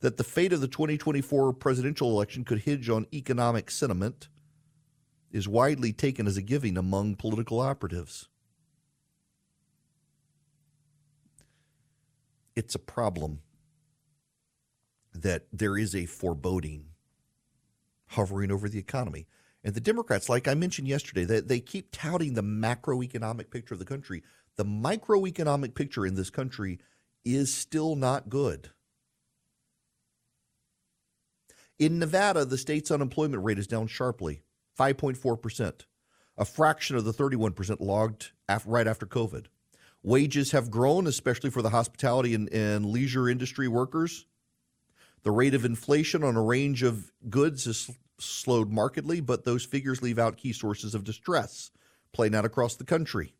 That 0.00 0.16
the 0.16 0.24
fate 0.24 0.52
of 0.52 0.60
the 0.60 0.68
2024 0.68 1.52
presidential 1.54 2.10
election 2.10 2.44
could 2.44 2.60
hinge 2.60 2.88
on 2.88 3.06
economic 3.12 3.70
sentiment 3.70 4.28
is 5.36 5.46
widely 5.46 5.92
taken 5.92 6.26
as 6.26 6.38
a 6.38 6.42
giving 6.42 6.78
among 6.78 7.14
political 7.14 7.60
operatives. 7.60 8.28
It's 12.56 12.74
a 12.74 12.78
problem 12.78 13.40
that 15.14 15.46
there 15.52 15.76
is 15.76 15.94
a 15.94 16.06
foreboding 16.06 16.86
hovering 18.08 18.50
over 18.50 18.66
the 18.66 18.78
economy. 18.78 19.26
And 19.62 19.74
the 19.74 19.80
Democrats, 19.80 20.30
like 20.30 20.48
I 20.48 20.54
mentioned 20.54 20.88
yesterday, 20.88 21.24
they, 21.24 21.40
they 21.40 21.60
keep 21.60 21.92
touting 21.92 22.32
the 22.32 22.42
macroeconomic 22.42 23.50
picture 23.50 23.74
of 23.74 23.78
the 23.78 23.84
country. 23.84 24.22
The 24.56 24.64
microeconomic 24.64 25.74
picture 25.74 26.06
in 26.06 26.14
this 26.14 26.30
country 26.30 26.78
is 27.26 27.52
still 27.52 27.94
not 27.94 28.30
good. 28.30 28.70
In 31.78 31.98
Nevada, 31.98 32.46
the 32.46 32.56
state's 32.56 32.90
unemployment 32.90 33.44
rate 33.44 33.58
is 33.58 33.66
down 33.66 33.86
sharply, 33.86 34.40
5.4%, 34.78 35.86
a 36.38 36.44
fraction 36.44 36.96
of 36.96 37.04
the 37.04 37.12
31% 37.12 37.80
logged 37.80 38.30
right 38.66 38.86
after 38.86 39.06
COVID. 39.06 39.46
Wages 40.02 40.52
have 40.52 40.70
grown, 40.70 41.06
especially 41.06 41.50
for 41.50 41.62
the 41.62 41.70
hospitality 41.70 42.34
and, 42.34 42.52
and 42.52 42.86
leisure 42.86 43.28
industry 43.28 43.66
workers. 43.66 44.26
The 45.22 45.32
rate 45.32 45.54
of 45.54 45.64
inflation 45.64 46.22
on 46.22 46.36
a 46.36 46.42
range 46.42 46.82
of 46.82 47.10
goods 47.28 47.64
has 47.64 47.90
slowed 48.18 48.70
markedly, 48.70 49.20
but 49.20 49.44
those 49.44 49.64
figures 49.64 50.02
leave 50.02 50.18
out 50.18 50.36
key 50.36 50.52
sources 50.52 50.94
of 50.94 51.04
distress 51.04 51.70
playing 52.12 52.34
out 52.34 52.44
across 52.44 52.76
the 52.76 52.84
country. 52.84 53.34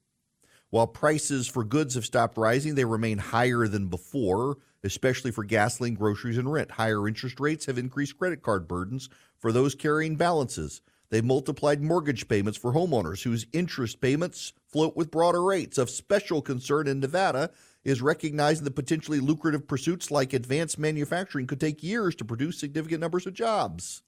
While 0.71 0.89
prices 0.89 1.47
for 1.49 1.65
goods 1.65 1.95
have 1.95 2.05
stopped 2.05 2.37
rising, 2.37 2.75
they 2.75 2.85
remain 2.85 3.19
higher 3.19 3.69
than 3.69 3.87
before, 3.87 4.59
especially 4.85 5.31
for 5.31 5.45
gasoline, 5.45 5.95
groceries, 5.95 6.37
and 6.37 6.53
rent. 6.53 6.73
Higher 6.73 7.09
interest 7.09 7.41
rates 7.41 7.67
have 7.67 7.79
increased 7.79 8.19
credit 8.19 8.43
card 8.43 8.69
burdens 8.69 9.09
for 9.39 9.53
those 9.53 9.75
carrying 9.75 10.17
balances. 10.17 10.83
They've 11.11 11.25
multiplied 11.25 11.83
mortgage 11.83 12.29
payments 12.29 12.59
for 12.59 12.73
homeowners 12.73 13.23
whose 13.23 13.47
interest 13.53 14.01
payments 14.01 14.53
float 14.67 14.97
with 14.97 15.11
broader 15.11 15.43
rates. 15.43 15.79
Of 15.79 15.91
special 15.91 16.43
concern 16.43 16.89
in 16.89 17.01
Nevada 17.01 17.51
is 17.85 18.03
recognizing 18.03 18.65
that 18.65 18.75
potentially 18.75 19.21
lucrative 19.21 19.69
pursuits 19.69 20.11
like 20.11 20.33
advanced 20.33 20.79
manufacturing 20.79 21.47
could 21.47 21.61
take 21.61 21.83
years 21.83 22.17
to 22.17 22.25
produce 22.25 22.59
significant 22.59 23.01
numbers 23.01 23.27
of 23.27 23.35
jobs. 23.35 24.03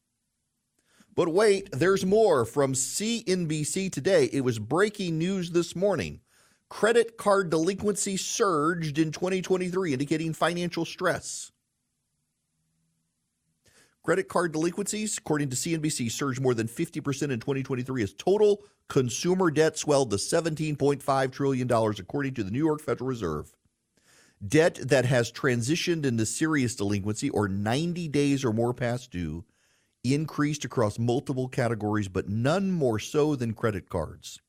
But 1.14 1.28
wait, 1.28 1.68
there's 1.72 2.04
more 2.04 2.44
from 2.44 2.74
CNBC 2.74 3.90
today. 3.92 4.28
It 4.32 4.42
was 4.42 4.58
breaking 4.58 5.18
news 5.18 5.50
this 5.50 5.74
morning. 5.74 6.20
Credit 6.68 7.16
card 7.16 7.50
delinquency 7.50 8.16
surged 8.16 8.98
in 8.98 9.10
2023, 9.10 9.92
indicating 9.92 10.32
financial 10.32 10.84
stress. 10.84 11.50
Credit 14.08 14.26
card 14.26 14.52
delinquencies, 14.52 15.18
according 15.18 15.50
to 15.50 15.54
CNBC, 15.54 16.10
surged 16.10 16.40
more 16.40 16.54
than 16.54 16.66
50% 16.66 17.30
in 17.30 17.40
2023 17.40 18.02
as 18.02 18.14
total 18.14 18.62
consumer 18.88 19.50
debt 19.50 19.76
swelled 19.76 20.08
to 20.08 20.16
$17.5 20.16 21.30
trillion, 21.30 21.70
according 21.70 22.32
to 22.32 22.42
the 22.42 22.50
New 22.50 22.64
York 22.64 22.80
Federal 22.80 23.06
Reserve. 23.06 23.52
Debt 24.42 24.76
that 24.76 25.04
has 25.04 25.30
transitioned 25.30 26.06
into 26.06 26.24
serious 26.24 26.74
delinquency 26.74 27.28
or 27.28 27.48
90 27.48 28.08
days 28.08 28.46
or 28.46 28.54
more 28.54 28.72
past 28.72 29.10
due 29.10 29.44
increased 30.02 30.64
across 30.64 30.98
multiple 30.98 31.46
categories, 31.46 32.08
but 32.08 32.30
none 32.30 32.70
more 32.70 32.98
so 32.98 33.36
than 33.36 33.52
credit 33.52 33.90
cards. 33.90 34.40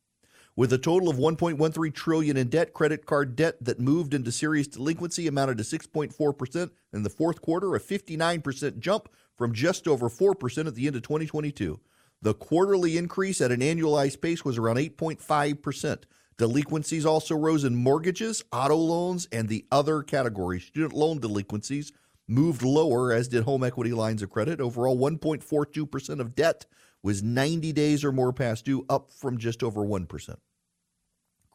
With 0.60 0.74
a 0.74 0.78
total 0.78 1.08
of 1.08 1.16
1.13 1.16 1.94
trillion 1.94 2.36
in 2.36 2.50
debt, 2.50 2.74
credit 2.74 3.06
card 3.06 3.38
debt 3.38 3.64
that 3.64 3.80
moved 3.80 4.14
into 4.14 4.30
serious 4.30 4.68
delinquency 4.68 5.26
amounted 5.26 5.58
to 5.60 5.64
6.4% 5.64 6.72
in 6.92 7.04
the 7.04 7.10
fourth 7.10 7.42
quarter, 7.42 7.76
a 7.76 7.80
59% 7.80 8.80
jump 8.80 9.08
from 9.38 9.54
just 9.54 9.88
over 9.88 10.10
4% 10.10 10.68
at 10.68 10.76
the 10.76 10.88
end 10.88 10.98
of 10.98 11.02
2022. 11.04 11.80
The 12.22 12.34
quarterly 12.34 12.98
increase 12.98 13.40
at 13.40 13.54
an 13.54 13.62
annualized 13.62 14.20
pace 14.20 14.44
was 14.44 14.58
around 14.58 14.76
8.5%. 14.76 16.04
Delinquencies 16.36 17.06
also 17.06 17.38
rose 17.38 17.64
in 17.64 17.78
mortgages, 17.78 18.44
auto 18.52 18.76
loans, 18.76 19.30
and 19.32 19.48
the 19.48 19.66
other 19.72 20.04
categories. 20.04 20.66
Student 20.66 20.92
loan 20.92 21.22
delinquencies 21.22 21.94
moved 22.28 22.64
lower, 22.64 23.14
as 23.14 23.30
did 23.30 23.46
home 23.46 23.64
equity 23.64 23.94
lines 23.94 24.22
of 24.22 24.30
credit. 24.30 24.60
Overall, 24.60 24.98
1.42% 24.98 26.20
of 26.20 26.36
debt 26.36 26.66
was 27.02 27.24
90 27.24 27.72
days 27.72 28.04
or 28.04 28.12
more 28.12 28.34
past 28.34 28.66
due, 28.66 28.86
up 28.90 29.14
from 29.14 29.38
just 29.38 29.64
over 29.64 29.86
1%. 29.86 30.36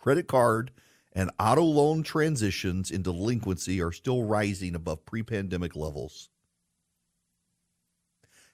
Credit 0.04 0.28
card 0.28 0.70
and 1.14 1.30
auto 1.40 1.62
loan 1.62 2.02
transitions 2.02 2.90
in 2.90 3.00
delinquency 3.00 3.80
are 3.80 3.90
still 3.90 4.22
rising 4.22 4.74
above 4.74 5.06
pre 5.06 5.22
pandemic 5.22 5.74
levels. 5.74 6.28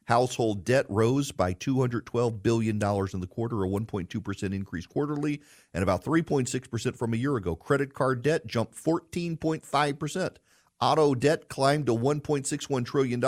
Household 0.05 0.65
debt 0.65 0.87
rose 0.89 1.33
by 1.33 1.55
$212 1.55 2.41
billion 2.41 2.77
in 2.77 3.21
the 3.21 3.27
quarter, 3.29 3.65
a 3.65 3.69
1.2% 3.69 4.55
increase 4.55 4.87
quarterly, 4.87 5.41
and 5.75 5.83
about 5.83 6.05
3.6% 6.05 6.97
from 6.97 7.15
a 7.15 7.17
year 7.17 7.35
ago. 7.35 7.57
Credit 7.57 7.95
card 7.95 8.23
debt 8.23 8.47
jumped 8.47 8.77
14.5%. 8.77 10.37
Auto 10.81 11.15
debt 11.17 11.49
climbed 11.49 11.87
to 11.87 11.97
$1.61 11.97 12.85
trillion, 12.85 13.25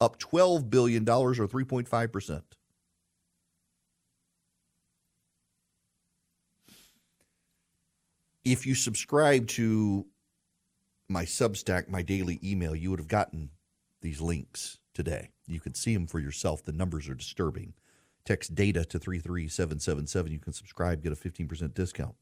up 0.00 0.18
$12 0.18 0.70
billion 0.70 1.06
or 1.06 1.34
3.5%. 1.34 2.42
If 8.44 8.66
you 8.66 8.74
subscribe 8.74 9.46
to 9.48 10.06
my 11.08 11.24
Substack, 11.24 11.88
my 11.88 12.02
daily 12.02 12.38
email, 12.42 12.74
you 12.74 12.90
would 12.90 13.00
have 13.00 13.08
gotten 13.08 13.50
these 14.00 14.20
links 14.20 14.78
today. 14.94 15.30
You 15.46 15.60
can 15.60 15.74
see 15.74 15.94
them 15.94 16.06
for 16.06 16.18
yourself. 16.18 16.62
The 16.62 16.72
numbers 16.72 17.08
are 17.08 17.14
disturbing. 17.14 17.74
Text 18.24 18.54
data 18.54 18.84
to 18.84 18.98
33777. 18.98 20.32
You 20.32 20.38
can 20.38 20.52
subscribe, 20.52 21.02
get 21.02 21.12
a 21.12 21.16
15% 21.16 21.74
discount. 21.74 22.14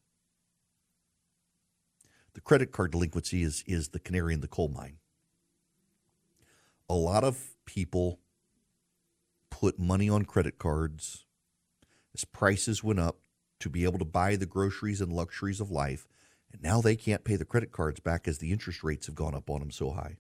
The 2.35 2.41
credit 2.41 2.71
card 2.71 2.93
delinquency 2.93 3.43
is, 3.43 3.65
is 3.67 3.89
the 3.89 3.99
canary 3.99 4.35
in 4.35 4.41
the 4.41 4.47
coal 4.47 4.69
mine. 4.69 4.99
A 6.89 6.95
lot 6.95 7.25
of 7.25 7.57
people 7.65 8.21
put 9.51 9.79
money 9.79 10.09
on 10.09 10.25
credit 10.25 10.59
cards 10.59 11.25
as 12.15 12.25
prices 12.25 12.85
went 12.85 13.01
up 13.01 13.17
to 13.61 13.69
be 13.69 13.85
able 13.85 13.99
to 13.99 14.05
buy 14.05 14.37
the 14.37 14.47
groceries 14.47 15.01
and 15.01 15.13
luxuries 15.13 15.61
of 15.61 15.71
life. 15.71 16.07
And 16.53 16.63
now 16.63 16.81
they 16.81 16.97
can't 16.97 17.25
pay 17.25 17.37
the 17.37 17.45
credit 17.45 17.73
cards 17.73 18.01
back 18.01 18.29
as 18.29 18.39
the 18.39 18.53
interest 18.53 18.83
rates 18.85 19.07
have 19.07 19.15
gone 19.15 19.35
up 19.35 19.51
on 19.51 19.61
them 19.61 19.71
so 19.71 19.91
high. 19.91 20.17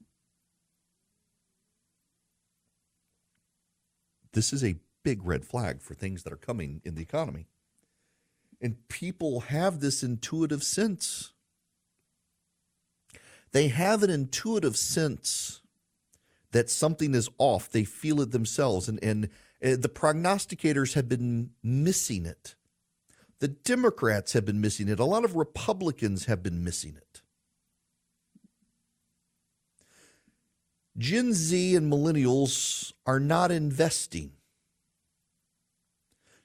This 4.32 4.52
is 4.52 4.62
a 4.62 4.76
big 5.02 5.24
red 5.24 5.44
flag 5.44 5.80
for 5.80 5.94
things 5.94 6.22
that 6.24 6.32
are 6.32 6.36
coming 6.36 6.82
in 6.84 6.94
the 6.94 7.02
economy. 7.02 7.46
And 8.60 8.88
people 8.88 9.40
have 9.40 9.80
this 9.80 10.02
intuitive 10.02 10.62
sense. 10.62 11.32
They 13.52 13.68
have 13.68 14.02
an 14.02 14.10
intuitive 14.10 14.76
sense 14.76 15.60
that 16.52 16.70
something 16.70 17.14
is 17.14 17.28
off. 17.38 17.70
They 17.70 17.84
feel 17.84 18.20
it 18.20 18.32
themselves. 18.32 18.88
And, 18.88 19.02
and 19.02 19.26
uh, 19.64 19.76
the 19.78 19.88
prognosticators 19.88 20.94
have 20.94 21.08
been 21.08 21.50
missing 21.62 22.26
it. 22.26 22.54
The 23.38 23.48
Democrats 23.48 24.32
have 24.32 24.44
been 24.44 24.60
missing 24.60 24.88
it. 24.88 24.98
A 24.98 25.04
lot 25.04 25.24
of 25.24 25.36
Republicans 25.36 26.24
have 26.24 26.42
been 26.42 26.64
missing 26.64 26.96
it. 26.96 27.22
Gen 30.96 31.34
Z 31.34 31.76
and 31.76 31.92
millennials 31.92 32.92
are 33.04 33.20
not 33.20 33.50
investing. 33.50 34.32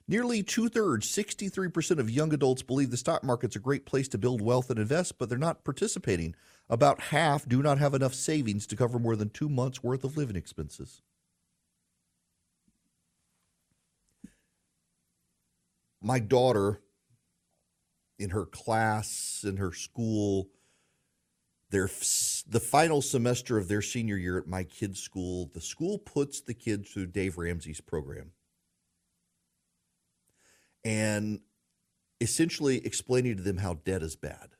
Nearly 0.06 0.42
two 0.42 0.68
thirds, 0.68 1.08
63% 1.08 1.98
of 1.98 2.10
young 2.10 2.34
adults 2.34 2.62
believe 2.62 2.90
the 2.90 2.98
stock 2.98 3.24
market's 3.24 3.56
a 3.56 3.60
great 3.60 3.86
place 3.86 4.08
to 4.08 4.18
build 4.18 4.42
wealth 4.42 4.68
and 4.68 4.78
invest, 4.78 5.16
but 5.16 5.30
they're 5.30 5.38
not 5.38 5.64
participating. 5.64 6.34
About 6.68 7.00
half 7.00 7.48
do 7.48 7.62
not 7.62 7.78
have 7.78 7.94
enough 7.94 8.12
savings 8.12 8.66
to 8.66 8.76
cover 8.76 8.98
more 8.98 9.16
than 9.16 9.30
two 9.30 9.48
months' 9.48 9.82
worth 9.82 10.04
of 10.04 10.18
living 10.18 10.36
expenses. 10.36 11.00
My 16.02 16.18
daughter, 16.18 16.80
in 18.18 18.30
her 18.30 18.44
class, 18.44 19.44
in 19.46 19.56
her 19.56 19.72
school, 19.72 20.48
their 21.70 21.88
the 22.46 22.60
final 22.60 23.00
semester 23.00 23.56
of 23.56 23.68
their 23.68 23.80
senior 23.82 24.16
year 24.16 24.36
at 24.36 24.46
my 24.46 24.64
kids' 24.64 25.00
school, 25.00 25.50
the 25.54 25.60
school 25.60 25.98
puts 25.98 26.40
the 26.40 26.54
kids 26.54 26.90
through 26.90 27.06
Dave 27.06 27.38
Ramsey's 27.38 27.80
program 27.80 28.32
and 30.84 31.40
essentially 32.20 32.84
explaining 32.84 33.36
to 33.36 33.42
them 33.42 33.58
how 33.58 33.74
debt 33.74 34.02
is 34.02 34.16
bad. 34.16 34.50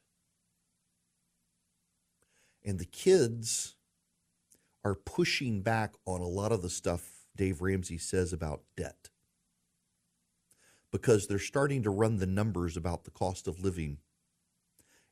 And 2.65 2.79
the 2.79 2.87
kids 2.87 3.75
are 4.85 4.95
pushing 4.95 5.63
back 5.63 5.95
on 6.07 6.21
a 6.21 6.29
lot 6.29 6.53
of 6.53 6.63
the 6.63 6.71
stuff 6.71 7.27
Dave 7.37 7.61
Ramsey 7.61 7.99
says 7.99 8.33
about 8.33 8.63
debt 8.77 9.11
because 10.93 11.27
they're 11.27 11.39
starting 11.39 11.83
to 11.83 11.91
run 11.91 12.19
the 12.19 12.27
numbers 12.27 12.77
about 12.77 13.05
the 13.05 13.11
cost 13.11 13.49
of 13.49 13.65
living 13.65 13.99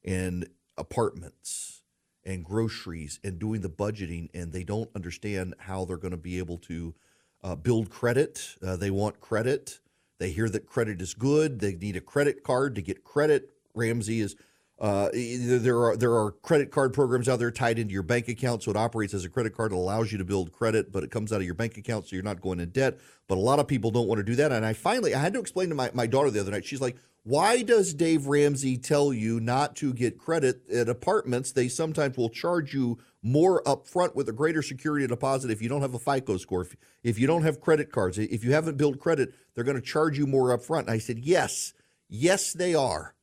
and 0.04 0.46
apartments 0.76 1.82
and 2.24 2.44
groceries 2.44 3.18
and 3.24 3.38
doing 3.38 3.62
the 3.62 3.70
budgeting, 3.70 4.28
and 4.34 4.52
they 4.52 4.62
don't 4.62 4.90
understand 4.94 5.54
how 5.58 5.84
they're 5.84 5.96
going 5.96 6.10
to 6.10 6.16
be 6.18 6.38
able 6.38 6.58
to 6.58 6.94
uh, 7.42 7.56
build 7.56 7.90
credit. 7.90 8.56
Uh, 8.62 8.76
they 8.76 8.90
want 8.90 9.20
credit. 9.20 9.80
They 10.18 10.30
hear 10.30 10.50
that 10.50 10.66
credit 10.66 11.00
is 11.00 11.14
good. 11.14 11.60
They 11.60 11.74
need 11.74 11.96
a 11.96 12.00
credit 12.00 12.44
card 12.44 12.74
to 12.74 12.82
get 12.82 13.02
credit. 13.02 13.54
Ramsey 13.74 14.20
is 14.20 14.36
uh, 14.80 15.10
there 15.12 15.78
are 15.78 15.94
there 15.94 16.14
are 16.14 16.32
credit 16.32 16.70
card 16.70 16.94
programs 16.94 17.28
out 17.28 17.38
there 17.38 17.50
tied 17.50 17.78
into 17.78 17.92
your 17.92 18.02
bank 18.02 18.28
account, 18.28 18.62
so 18.62 18.70
it 18.70 18.76
operates 18.78 19.12
as 19.12 19.26
a 19.26 19.28
credit 19.28 19.54
card. 19.54 19.72
It 19.72 19.74
allows 19.74 20.10
you 20.10 20.16
to 20.16 20.24
build 20.24 20.52
credit, 20.52 20.90
but 20.90 21.04
it 21.04 21.10
comes 21.10 21.32
out 21.32 21.40
of 21.40 21.44
your 21.44 21.54
bank 21.54 21.76
account, 21.76 22.06
so 22.08 22.16
you're 22.16 22.22
not 22.22 22.40
going 22.40 22.60
in 22.60 22.70
debt. 22.70 22.98
But 23.28 23.36
a 23.36 23.40
lot 23.40 23.58
of 23.58 23.68
people 23.68 23.90
don't 23.90 24.08
want 24.08 24.20
to 24.20 24.24
do 24.24 24.34
that. 24.36 24.52
And 24.52 24.64
I 24.64 24.72
finally 24.72 25.14
I 25.14 25.20
had 25.20 25.34
to 25.34 25.40
explain 25.40 25.68
to 25.68 25.74
my, 25.74 25.90
my 25.92 26.06
daughter 26.06 26.30
the 26.30 26.40
other 26.40 26.50
night. 26.50 26.64
She's 26.64 26.80
like, 26.80 26.96
"Why 27.24 27.60
does 27.60 27.92
Dave 27.92 28.26
Ramsey 28.26 28.78
tell 28.78 29.12
you 29.12 29.38
not 29.38 29.76
to 29.76 29.92
get 29.92 30.16
credit 30.16 30.62
at 30.70 30.88
apartments? 30.88 31.52
They 31.52 31.68
sometimes 31.68 32.16
will 32.16 32.30
charge 32.30 32.72
you 32.72 32.98
more 33.22 33.62
upfront 33.64 34.14
with 34.14 34.30
a 34.30 34.32
greater 34.32 34.62
security 34.62 35.06
deposit 35.06 35.50
if 35.50 35.60
you 35.60 35.68
don't 35.68 35.82
have 35.82 35.94
a 35.94 35.98
FICO 35.98 36.38
score, 36.38 36.62
if, 36.62 36.74
if 37.02 37.18
you 37.18 37.26
don't 37.26 37.42
have 37.42 37.60
credit 37.60 37.92
cards, 37.92 38.16
if 38.18 38.42
you 38.42 38.52
haven't 38.52 38.78
built 38.78 38.98
credit, 38.98 39.34
they're 39.54 39.64
going 39.64 39.76
to 39.76 39.82
charge 39.82 40.18
you 40.18 40.26
more 40.26 40.56
upfront. 40.56 40.80
And 40.80 40.90
I 40.90 40.98
said, 40.98 41.18
yes, 41.18 41.74
yes, 42.08 42.54
they 42.54 42.74
are. 42.74 43.14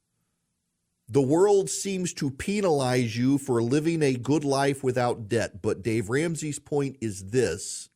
The 1.10 1.22
world 1.22 1.70
seems 1.70 2.14
to 2.16 2.30
penalize 2.30 3.18
you 3.18 3.38
for 3.38 3.62
living 3.62 4.02
a 4.04 4.16
good 4.16 4.44
life 4.44 4.84
without 4.84 5.30
debt. 5.30 5.62
But 5.62 5.82
Dave 5.82 6.10
Ramsey's 6.10 6.60
point 6.60 6.98
is 7.00 7.30
this 7.30 7.90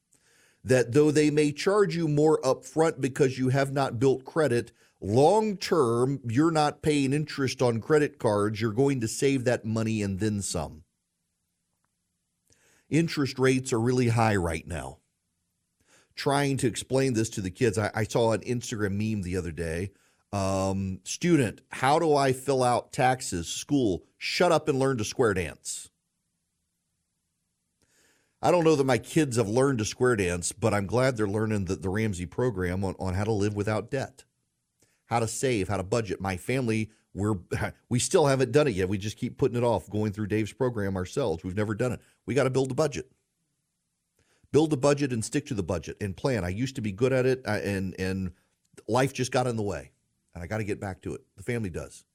that 0.63 0.93
though 0.93 1.12
they 1.12 1.32
may 1.32 1.52
charge 1.52 1.95
you 1.95 2.08
more 2.08 2.39
upfront 2.41 3.02
because 3.02 3.39
you 3.39 3.50
have 3.50 3.74
not 3.74 4.00
built 4.00 4.24
credit, 4.24 4.71
long 5.02 5.58
term, 5.58 6.19
you're 6.30 6.52
not 6.52 6.84
paying 6.84 7.13
interest 7.13 7.62
on 7.62 7.82
credit 7.82 8.19
cards. 8.19 8.62
You're 8.62 8.71
going 8.71 9.02
to 9.02 9.08
save 9.08 9.43
that 9.45 9.65
money 9.65 10.04
and 10.04 10.19
then 10.19 10.41
some 10.41 10.84
interest 12.91 13.39
rates 13.39 13.74
are 13.74 13.80
really 13.80 14.10
high 14.10 14.36
right 14.36 14.67
now. 14.67 15.00
Trying 16.13 16.58
to 16.58 16.67
explain 16.67 17.13
this 17.13 17.30
to 17.32 17.41
the 17.41 17.50
kids, 17.50 17.78
I, 17.78 17.89
I 17.95 18.04
saw 18.04 18.34
an 18.34 18.41
Instagram 18.41 18.91
meme 18.91 19.24
the 19.24 19.38
other 19.38 19.52
day. 19.52 19.91
Um, 20.34 21.00
student, 21.04 21.62
how 21.72 22.00
do 22.00 22.15
I 22.15 22.32
fill 22.32 22.63
out 22.63 22.94
taxes? 22.94 23.48
School, 23.48 24.04
shut 24.17 24.52
up 24.52 24.67
and 24.67 24.80
learn 24.80 24.98
to 24.98 25.04
square 25.04 25.34
dance. 25.34 25.89
I 28.41 28.50
don't 28.50 28.63
know 28.63 28.76
that 28.76 28.86
my 28.86 28.98
kids 28.98 29.38
have 29.38 29.50
learned 29.50 29.80
to 29.80 29.86
square 29.86 30.15
dance, 30.15 30.52
but 30.52 30.74
I'm 30.74 30.88
glad 30.88 31.15
they're 31.15 31.28
learning 31.28 31.65
the, 31.65 31.76
the 31.76 31.89
Ramsey 31.89 32.26
program 32.26 32.84
on, 32.84 32.96
on 33.00 33.13
how 33.13 33.24
to 33.24 33.32
live 33.32 33.56
without 33.56 33.91
debt, 33.91 34.24
how 35.06 35.20
to 35.20 35.28
save, 35.28 35.67
how 35.67 35.78
to 35.78 35.84
budget. 35.84 36.20
My 36.20 36.38
family, 36.38 36.89
we're 37.13 37.36
we 37.89 38.00
still 38.00 38.26
haven't 38.26 38.52
done 38.52 38.67
it 38.67 38.74
yet. 38.74 38.89
We 38.89 38.98
just 38.98 39.17
keep 39.17 39.38
putting 39.38 39.58
it 39.58 39.63
off, 39.63 39.89
going 39.89 40.12
through 40.12 40.28
Dave's 40.28 40.54
program 40.54 40.96
ourselves. 40.96 41.44
We've 41.44 41.58
never 41.58 41.76
done 41.76 41.91
it. 41.91 42.02
We 42.26 42.34
got 42.34 42.46
to 42.46 42.50
build 42.50 42.72
a 42.72 42.76
budget. 42.76 43.12
Build 44.52 44.74
a 44.74 44.78
budget 44.78 45.13
and 45.13 45.24
stick 45.24 45.46
to 45.46 45.54
the 45.54 45.63
budget 45.63 45.98
and 46.02 46.17
plan. 46.17 46.44
I 46.44 46.50
used 46.50 46.76
to 46.76 46.82
be 46.82 46.91
good 46.91 47.13
at 47.13 47.26
it, 47.28 47.41
uh, 47.46 47.60
and 47.63 47.96
and 48.00 48.32
life 48.88 49.13
just 49.13 49.32
got 49.32 49.46
in 49.46 49.56
the 49.56 49.62
way, 49.62 49.91
and 50.34 50.44
I 50.44 50.48
got 50.48 50.58
to 50.58 50.63
get 50.63 50.80
back 50.80 51.02
to 51.04 51.13
it. 51.13 51.22
The 51.38 51.44
family 51.44 51.70
does. 51.70 52.06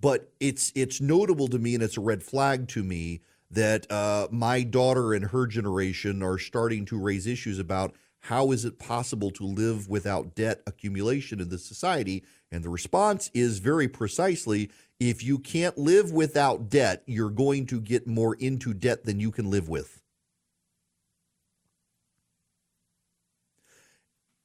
But 0.00 0.32
it's 0.38 0.72
it's 0.74 1.00
notable 1.00 1.48
to 1.48 1.58
me, 1.58 1.74
and 1.74 1.82
it's 1.82 1.96
a 1.96 2.00
red 2.02 2.22
flag 2.22 2.68
to 2.68 2.84
me 2.84 3.20
that 3.50 3.90
uh, 3.90 4.28
my 4.30 4.62
daughter 4.62 5.14
and 5.14 5.26
her 5.26 5.46
generation 5.46 6.22
are 6.22 6.38
starting 6.38 6.84
to 6.86 6.98
raise 6.98 7.26
issues 7.26 7.58
about 7.58 7.94
how 8.20 8.50
is 8.50 8.64
it 8.64 8.78
possible 8.78 9.30
to 9.30 9.44
live 9.44 9.88
without 9.88 10.34
debt 10.34 10.60
accumulation 10.66 11.40
in 11.40 11.48
this 11.48 11.64
society? 11.64 12.24
And 12.50 12.62
the 12.62 12.68
response 12.68 13.30
is 13.32 13.58
very 13.58 13.88
precisely 13.88 14.70
if 15.00 15.22
you 15.22 15.38
can't 15.38 15.78
live 15.78 16.12
without 16.12 16.68
debt, 16.68 17.02
you're 17.06 17.30
going 17.30 17.66
to 17.66 17.80
get 17.80 18.06
more 18.06 18.34
into 18.34 18.74
debt 18.74 19.04
than 19.04 19.20
you 19.20 19.30
can 19.30 19.50
live 19.50 19.68
with. 19.68 20.02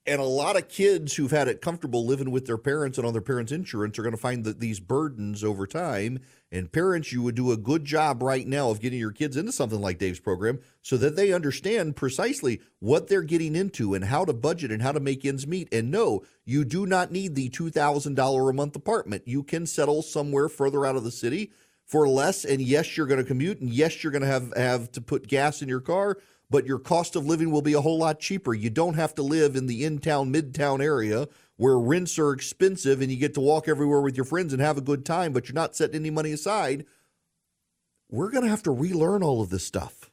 And 0.06 0.20
a 0.20 0.26
lot 0.26 0.58
of 0.58 0.68
kids 0.68 1.16
who've 1.16 1.32
had 1.32 1.48
it 1.48 1.62
comfortable 1.62 2.06
living 2.06 2.30
with 2.30 2.46
their 2.46 2.58
parents 2.58 2.98
and 2.98 3.08
on 3.08 3.14
their 3.14 3.22
parents' 3.22 3.54
insurance 3.54 3.98
are 3.98 4.04
going 4.04 4.12
to 4.12 4.18
find 4.18 4.44
that 4.44 4.60
these 4.60 4.82
burdens 4.82 5.46
over 5.46 5.66
time. 5.66 6.20
And 6.52 6.70
parents, 6.70 7.14
you 7.14 7.22
would 7.22 7.36
do 7.36 7.54
a 7.54 7.58
good 7.58 7.86
job 7.86 8.22
right 8.22 8.46
now 8.46 8.70
of 8.70 8.82
getting 8.82 9.00
your 9.00 9.14
kids 9.14 9.38
into 9.38 9.54
something 9.54 9.80
like 9.80 10.00
Dave's 10.00 10.20
program 10.20 10.60
so 10.82 10.98
that 10.98 11.16
they 11.16 11.32
understand 11.32 11.96
precisely 11.96 12.60
what 12.80 13.08
they're 13.08 13.22
getting 13.22 13.56
into 13.56 13.94
and 13.94 14.04
how 14.04 14.26
to 14.26 14.34
budget 14.34 14.72
and 14.72 14.82
how 14.82 14.92
to 14.92 15.00
make 15.00 15.24
ends 15.24 15.48
meet. 15.48 15.74
And 15.74 15.90
no, 15.90 16.24
you 16.44 16.66
do 16.66 16.86
not 16.86 17.14
need 17.14 17.36
the 17.36 17.50
$2,000 17.50 18.50
a 18.50 18.54
month 18.54 18.76
apartment. 18.76 19.24
You 19.26 19.42
can 19.42 19.66
settle 19.66 20.02
somewhere 20.02 20.50
further 20.50 20.86
out 20.86 20.98
of 20.98 21.06
the 21.06 21.12
city 21.12 21.54
for 21.86 22.10
less. 22.10 22.44
And 22.44 22.62
yes, 22.62 22.98
you're 22.98 23.08
going 23.08 23.22
to 23.22 23.28
commute. 23.28 23.62
And 23.62 23.70
yes, 23.70 24.04
you're 24.04 24.12
going 24.12 24.22
to 24.22 24.28
have, 24.28 24.54
have 24.58 24.92
to 24.92 25.02
put 25.02 25.28
gas 25.28 25.62
in 25.62 25.70
your 25.70 25.80
car 25.80 26.18
but 26.54 26.68
your 26.68 26.78
cost 26.78 27.16
of 27.16 27.26
living 27.26 27.50
will 27.50 27.64
be 27.64 27.74
a 27.74 27.82
whole 27.82 27.98
lot 27.98 28.20
cheaper. 28.20 28.54
You 28.54 28.70
don't 28.70 28.94
have 28.94 29.16
to 29.16 29.24
live 29.24 29.56
in 29.56 29.66
the 29.66 29.84
in 29.84 29.98
town, 29.98 30.32
midtown 30.32 30.84
area 30.84 31.28
where 31.56 31.80
rents 31.80 32.20
are 32.20 32.32
expensive 32.32 33.02
and 33.02 33.12
you 33.12 33.18
get 33.18 33.34
to 33.34 33.42
walk 33.42 33.68
everywhere 33.68 34.02
with 34.02 34.16
your 34.16 34.24
friends 34.24 34.54
and 34.54 34.62
have 34.62 34.78
a 34.78 34.82
good 34.82 35.04
time, 35.04 35.34
but 35.34 35.48
you're 35.48 35.56
not 35.56 35.76
setting 35.76 35.96
any 35.96 36.12
money 36.12 36.32
aside. 36.32 36.86
We're 38.12 38.30
going 38.30 38.44
to 38.44 38.52
have 38.52 38.62
to 38.64 38.72
relearn 38.72 39.24
all 39.24 39.42
of 39.42 39.50
this 39.50 39.66
stuff. 39.66 40.12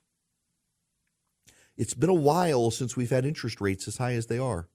It's 1.76 1.92
been 1.92 2.08
a 2.08 2.14
while 2.14 2.70
since 2.70 2.96
we've 2.96 3.10
had 3.10 3.26
interest 3.26 3.60
rates 3.60 3.86
as 3.86 3.98
high 3.98 4.14
as 4.14 4.28
they 4.28 4.38
are. 4.38 4.66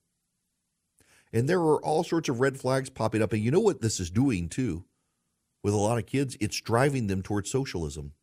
And 1.33 1.49
there 1.49 1.61
are 1.61 1.83
all 1.83 2.03
sorts 2.03 2.29
of 2.29 2.41
red 2.41 2.59
flags 2.59 2.91
popping 2.91 3.23
up. 3.23 3.33
And 3.33 3.41
you 3.41 3.49
know 3.49 3.59
what 3.59 3.81
this 3.81 3.99
is 3.99 4.11
doing 4.11 4.49
too 4.49 4.85
with 5.63 5.73
a 5.73 5.77
lot 5.77 5.97
of 5.97 6.05
kids? 6.05 6.37
It's 6.39 6.61
driving 6.61 7.07
them 7.07 7.23
towards 7.23 7.49
socialism. 7.49 8.13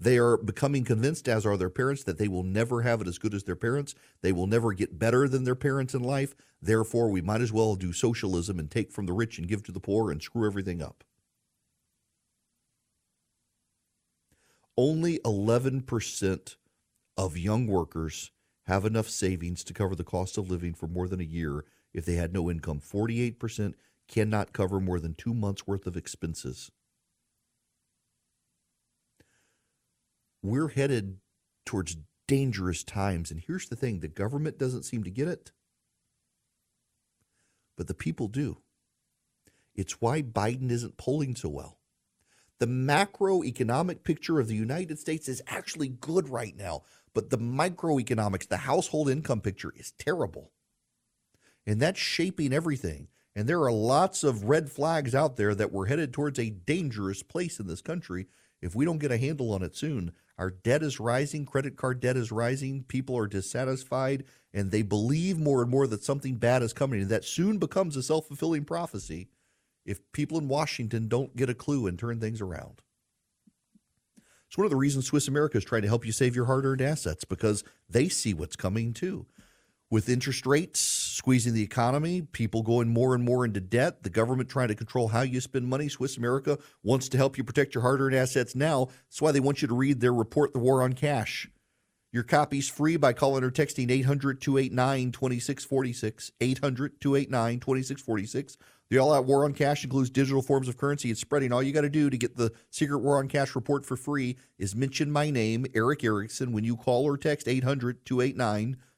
They 0.00 0.16
are 0.16 0.38
becoming 0.38 0.84
convinced, 0.84 1.28
as 1.28 1.44
are 1.44 1.58
their 1.58 1.68
parents, 1.68 2.04
that 2.04 2.16
they 2.16 2.26
will 2.26 2.42
never 2.42 2.80
have 2.80 3.02
it 3.02 3.06
as 3.06 3.18
good 3.18 3.34
as 3.34 3.44
their 3.44 3.54
parents. 3.54 3.94
They 4.22 4.32
will 4.32 4.46
never 4.46 4.72
get 4.72 4.98
better 4.98 5.28
than 5.28 5.44
their 5.44 5.54
parents 5.54 5.94
in 5.94 6.02
life. 6.02 6.34
Therefore, 6.62 7.10
we 7.10 7.20
might 7.20 7.42
as 7.42 7.52
well 7.52 7.76
do 7.76 7.92
socialism 7.92 8.58
and 8.58 8.70
take 8.70 8.90
from 8.90 9.04
the 9.04 9.12
rich 9.12 9.36
and 9.36 9.46
give 9.46 9.62
to 9.64 9.72
the 9.72 9.80
poor 9.80 10.10
and 10.10 10.22
screw 10.22 10.46
everything 10.46 10.80
up. 10.80 11.04
Only 14.74 15.18
11% 15.18 16.56
of 17.18 17.36
young 17.36 17.66
workers 17.66 18.30
have 18.64 18.86
enough 18.86 19.10
savings 19.10 19.62
to 19.64 19.74
cover 19.74 19.94
the 19.94 20.04
cost 20.04 20.38
of 20.38 20.50
living 20.50 20.72
for 20.72 20.86
more 20.86 21.08
than 21.08 21.20
a 21.20 21.24
year 21.24 21.66
if 21.92 22.06
they 22.06 22.14
had 22.14 22.32
no 22.32 22.50
income. 22.50 22.80
48% 22.80 23.74
cannot 24.08 24.54
cover 24.54 24.80
more 24.80 24.98
than 24.98 25.12
two 25.12 25.34
months' 25.34 25.66
worth 25.66 25.86
of 25.86 25.98
expenses. 25.98 26.70
We're 30.42 30.68
headed 30.68 31.18
towards 31.64 31.96
dangerous 32.26 32.84
times. 32.84 33.30
And 33.30 33.42
here's 33.46 33.68
the 33.68 33.76
thing 33.76 34.00
the 34.00 34.08
government 34.08 34.58
doesn't 34.58 34.84
seem 34.84 35.04
to 35.04 35.10
get 35.10 35.28
it, 35.28 35.52
but 37.76 37.86
the 37.88 37.94
people 37.94 38.28
do. 38.28 38.58
It's 39.74 40.00
why 40.00 40.22
Biden 40.22 40.70
isn't 40.70 40.96
polling 40.96 41.36
so 41.36 41.48
well. 41.48 41.78
The 42.58 42.66
macroeconomic 42.66 44.04
picture 44.04 44.38
of 44.38 44.48
the 44.48 44.54
United 44.54 44.98
States 44.98 45.28
is 45.28 45.40
actually 45.46 45.88
good 45.88 46.28
right 46.28 46.54
now, 46.54 46.82
but 47.14 47.30
the 47.30 47.38
microeconomics, 47.38 48.48
the 48.48 48.58
household 48.58 49.08
income 49.08 49.40
picture 49.40 49.72
is 49.74 49.92
terrible. 49.92 50.52
And 51.66 51.80
that's 51.80 51.98
shaping 51.98 52.52
everything. 52.52 53.08
And 53.34 53.48
there 53.48 53.62
are 53.62 53.72
lots 53.72 54.24
of 54.24 54.44
red 54.44 54.70
flags 54.70 55.14
out 55.14 55.36
there 55.36 55.54
that 55.54 55.72
we're 55.72 55.86
headed 55.86 56.12
towards 56.12 56.38
a 56.38 56.50
dangerous 56.50 57.22
place 57.22 57.58
in 57.58 57.66
this 57.66 57.80
country 57.80 58.26
if 58.60 58.74
we 58.74 58.84
don't 58.84 58.98
get 58.98 59.12
a 59.12 59.18
handle 59.18 59.52
on 59.52 59.62
it 59.62 59.76
soon. 59.76 60.12
Our 60.40 60.48
debt 60.48 60.82
is 60.82 60.98
rising, 60.98 61.44
credit 61.44 61.76
card 61.76 62.00
debt 62.00 62.16
is 62.16 62.32
rising, 62.32 62.84
people 62.84 63.14
are 63.18 63.26
dissatisfied, 63.26 64.24
and 64.54 64.70
they 64.70 64.80
believe 64.80 65.38
more 65.38 65.60
and 65.60 65.70
more 65.70 65.86
that 65.86 66.02
something 66.02 66.36
bad 66.36 66.62
is 66.62 66.72
coming. 66.72 67.02
And 67.02 67.10
that 67.10 67.26
soon 67.26 67.58
becomes 67.58 67.94
a 67.94 68.02
self 68.02 68.26
fulfilling 68.26 68.64
prophecy 68.64 69.28
if 69.84 70.00
people 70.12 70.38
in 70.38 70.48
Washington 70.48 71.08
don't 71.08 71.36
get 71.36 71.50
a 71.50 71.54
clue 71.54 71.86
and 71.86 71.98
turn 71.98 72.20
things 72.20 72.40
around. 72.40 72.80
It's 74.48 74.56
one 74.56 74.64
of 74.64 74.70
the 74.70 74.78
reasons 74.78 75.04
Swiss 75.04 75.28
America 75.28 75.58
is 75.58 75.64
trying 75.64 75.82
to 75.82 75.88
help 75.88 76.06
you 76.06 76.12
save 76.12 76.34
your 76.34 76.46
hard 76.46 76.64
earned 76.64 76.80
assets 76.80 77.26
because 77.26 77.62
they 77.90 78.08
see 78.08 78.32
what's 78.32 78.56
coming 78.56 78.94
too 78.94 79.26
with 79.90 80.08
interest 80.08 80.46
rates 80.46 80.80
squeezing 80.80 81.52
the 81.52 81.62
economy, 81.62 82.22
people 82.22 82.62
going 82.62 82.88
more 82.88 83.14
and 83.14 83.24
more 83.24 83.44
into 83.44 83.60
debt, 83.60 84.02
the 84.02 84.10
government 84.10 84.48
trying 84.48 84.68
to 84.68 84.74
control 84.74 85.08
how 85.08 85.22
you 85.22 85.40
spend 85.40 85.66
money. 85.66 85.88
Swiss 85.88 86.16
America 86.16 86.58
wants 86.82 87.08
to 87.08 87.16
help 87.16 87.36
you 87.36 87.44
protect 87.44 87.74
your 87.74 87.82
hard 87.82 88.00
earned 88.00 88.14
assets 88.14 88.54
now. 88.54 88.86
That's 89.08 89.20
why 89.20 89.32
they 89.32 89.40
want 89.40 89.62
you 89.62 89.68
to 89.68 89.74
read 89.74 90.00
their 90.00 90.14
report, 90.14 90.52
The 90.52 90.60
War 90.60 90.82
on 90.82 90.94
Cash. 90.94 91.48
Your 92.12 92.22
copy's 92.24 92.68
free 92.68 92.96
by 92.96 93.12
calling 93.12 93.44
or 93.44 93.50
texting 93.50 93.90
800 93.90 94.40
289 94.40 95.12
2646. 95.12 96.32
800 96.40 97.00
289 97.00 97.60
2646. 97.60 98.56
The 98.88 98.98
All 98.98 99.12
Out 99.12 99.26
War 99.26 99.44
on 99.44 99.52
Cash 99.52 99.84
includes 99.84 100.10
digital 100.10 100.42
forms 100.42 100.66
of 100.66 100.76
currency. 100.76 101.12
It's 101.12 101.20
spreading. 101.20 101.52
All 101.52 101.62
you 101.62 101.72
got 101.72 101.82
to 101.82 101.88
do 101.88 102.10
to 102.10 102.18
get 102.18 102.36
the 102.36 102.50
Secret 102.70 102.98
War 102.98 103.18
on 103.18 103.28
Cash 103.28 103.54
report 103.54 103.86
for 103.86 103.96
free 103.96 104.36
is 104.58 104.74
mention 104.74 105.12
my 105.12 105.30
name, 105.30 105.66
Erick 105.74 106.02
Erickson, 106.02 106.50
when 106.52 106.64
you 106.64 106.76
call 106.76 107.04
or 107.04 107.16
text 107.16 107.46
800 107.46 108.04
289 108.04 108.72
2646. 108.72 108.89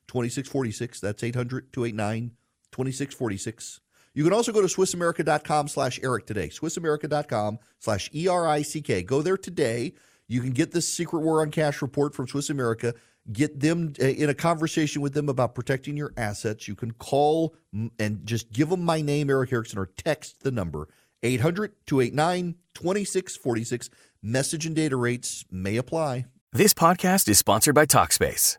That's 1.00 1.22
800 1.22 1.72
289 1.72 2.32
2646. 2.70 3.80
You 4.14 4.24
can 4.24 4.32
also 4.32 4.52
go 4.52 4.60
to 4.60 4.66
SwissAmerica.com 4.66 5.68
slash 5.68 5.98
Erick 6.02 6.26
today. 6.26 6.48
SwissAmerica.com 6.48 7.58
slash 7.78 8.10
E 8.14 8.28
R 8.28 8.46
I 8.46 8.62
C 8.62 8.82
K. 8.82 9.02
Go 9.02 9.22
there 9.22 9.38
today. 9.38 9.94
You 10.28 10.40
can 10.40 10.50
get 10.50 10.72
this 10.72 10.88
Secret 10.88 11.20
War 11.20 11.40
on 11.42 11.50
Cash 11.50 11.82
report 11.82 12.14
from 12.14 12.28
Swiss 12.28 12.50
America. 12.50 12.94
Get 13.32 13.60
them 13.60 13.92
uh, 14.00 14.06
in 14.06 14.28
a 14.28 14.34
conversation 14.34 15.00
with 15.00 15.14
them 15.14 15.28
about 15.28 15.54
protecting 15.54 15.96
your 15.96 16.12
assets. 16.16 16.66
You 16.66 16.74
can 16.74 16.92
call 16.92 17.54
and 17.98 18.26
just 18.26 18.52
give 18.52 18.68
them 18.68 18.84
my 18.84 19.00
name, 19.00 19.30
Erick 19.30 19.52
Erickson, 19.52 19.78
or 19.78 19.86
text 19.86 20.42
the 20.42 20.50
number 20.50 20.88
800 21.22 21.72
289 21.86 22.56
2646. 22.74 23.90
Message 24.22 24.66
and 24.66 24.76
data 24.76 24.96
rates 24.96 25.44
may 25.50 25.76
apply. 25.76 26.26
This 26.52 26.74
podcast 26.74 27.28
is 27.28 27.38
sponsored 27.38 27.74
by 27.74 27.86
Talkspace. 27.86 28.58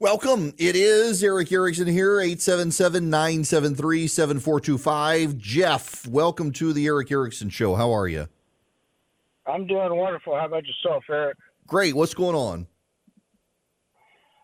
Welcome. 0.00 0.54
It 0.58 0.76
is 0.76 1.24
Erick 1.24 1.50
Erickson 1.50 1.88
here, 1.88 2.20
877 2.20 3.10
973 3.10 4.06
7425. 4.06 5.36
Jeff, 5.38 6.06
welcome 6.06 6.52
to 6.52 6.72
the 6.72 6.86
Erick 6.86 7.10
Erickson 7.10 7.48
Show. 7.48 7.74
How 7.74 7.90
are 7.90 8.06
you? 8.06 8.28
I'm 9.44 9.66
doing 9.66 9.96
wonderful. 9.96 10.38
How 10.38 10.46
about 10.46 10.62
yourself, 10.64 11.02
Erick? 11.10 11.36
Great. 11.66 11.96
What's 11.96 12.14
going 12.14 12.36
on? 12.36 12.68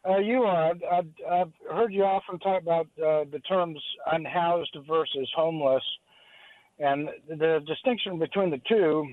Uh, 0.05 0.19
you 0.19 0.43
are. 0.43 0.71
I've, 0.71 0.83
I've, 0.93 1.09
I've 1.31 1.53
heard 1.71 1.93
you 1.93 2.03
often 2.03 2.41
talk 2.41 2.61
about 2.61 2.87
uh, 2.99 3.23
the 3.31 3.41
terms 3.49 3.81
unhoused 4.11 4.77
versus 4.89 5.31
homeless. 5.37 5.85
And 6.81 7.11
the 7.29 7.63
distinction 7.65 8.19
between 8.19 8.51
the 8.51 8.61
two 8.69 9.07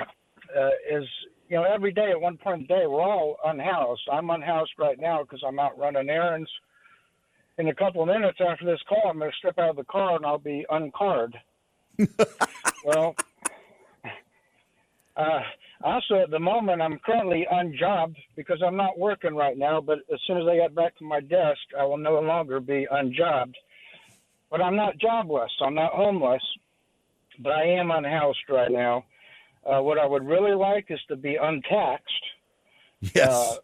uh, 0.00 0.68
is 0.88 1.08
you 1.48 1.56
know, 1.56 1.64
every 1.64 1.92
day 1.92 2.10
at 2.10 2.20
one 2.20 2.36
point 2.36 2.62
in 2.62 2.66
the 2.68 2.74
day, 2.74 2.86
we're 2.86 3.00
all 3.00 3.36
unhoused. 3.44 4.02
I'm 4.12 4.30
unhoused 4.30 4.72
right 4.78 4.98
now 4.98 5.22
because 5.22 5.42
I'm 5.46 5.58
out 5.58 5.78
running 5.78 6.08
errands. 6.10 6.50
In 7.58 7.68
a 7.68 7.74
couple 7.74 8.02
of 8.02 8.08
minutes 8.08 8.38
after 8.46 8.64
this 8.64 8.80
call, 8.88 9.02
I'm 9.08 9.18
going 9.18 9.30
to 9.30 9.36
step 9.36 9.58
out 9.58 9.70
of 9.70 9.76
the 9.76 9.84
car 9.84 10.16
and 10.16 10.26
I'll 10.26 10.38
be 10.38 10.64
uncarred. 10.70 11.34
well, 12.84 13.16
uh, 15.16 15.40
also 15.82 16.16
at 16.22 16.30
the 16.30 16.38
moment, 16.38 16.82
I'm 16.82 16.98
currently 17.00 17.46
unjobbed 17.50 18.16
because 18.36 18.62
I'm 18.64 18.76
not 18.76 18.98
working 18.98 19.34
right 19.34 19.56
now. 19.56 19.80
But 19.80 19.98
as 20.12 20.20
soon 20.26 20.38
as 20.38 20.46
I 20.46 20.56
get 20.56 20.74
back 20.74 20.96
to 20.98 21.04
my 21.04 21.20
desk, 21.20 21.60
I 21.78 21.84
will 21.84 21.98
no 21.98 22.20
longer 22.20 22.60
be 22.60 22.86
unjobbed. 22.90 23.56
But 24.50 24.60
I'm 24.60 24.76
not 24.76 24.98
jobless. 24.98 25.50
I'm 25.60 25.74
not 25.74 25.92
homeless. 25.92 26.42
But 27.40 27.52
I 27.52 27.64
am 27.64 27.90
unhoused 27.90 28.38
right 28.48 28.70
now. 28.70 29.04
Uh, 29.68 29.82
what 29.82 29.98
I 29.98 30.06
would 30.06 30.24
really 30.24 30.54
like 30.54 30.86
is 30.88 31.00
to 31.08 31.16
be 31.16 31.36
untaxed. 31.36 32.24
Yes. 33.00 33.58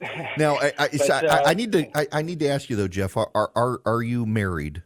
Uh, 0.00 0.08
now, 0.38 0.56
I, 0.56 0.72
I, 0.78 0.88
but, 0.88 1.10
I, 1.10 1.26
I, 1.26 1.50
uh, 1.50 1.52
need 1.52 1.72
to 1.72 1.98
I, 1.98 2.06
I, 2.12 2.22
need 2.22 2.40
to 2.40 2.48
ask 2.48 2.68
you 2.68 2.76
though, 2.76 2.88
Jeff. 2.88 3.16
Are 3.16 3.30
are 3.34 3.80
are 3.84 4.02
you 4.02 4.26
married? 4.26 4.82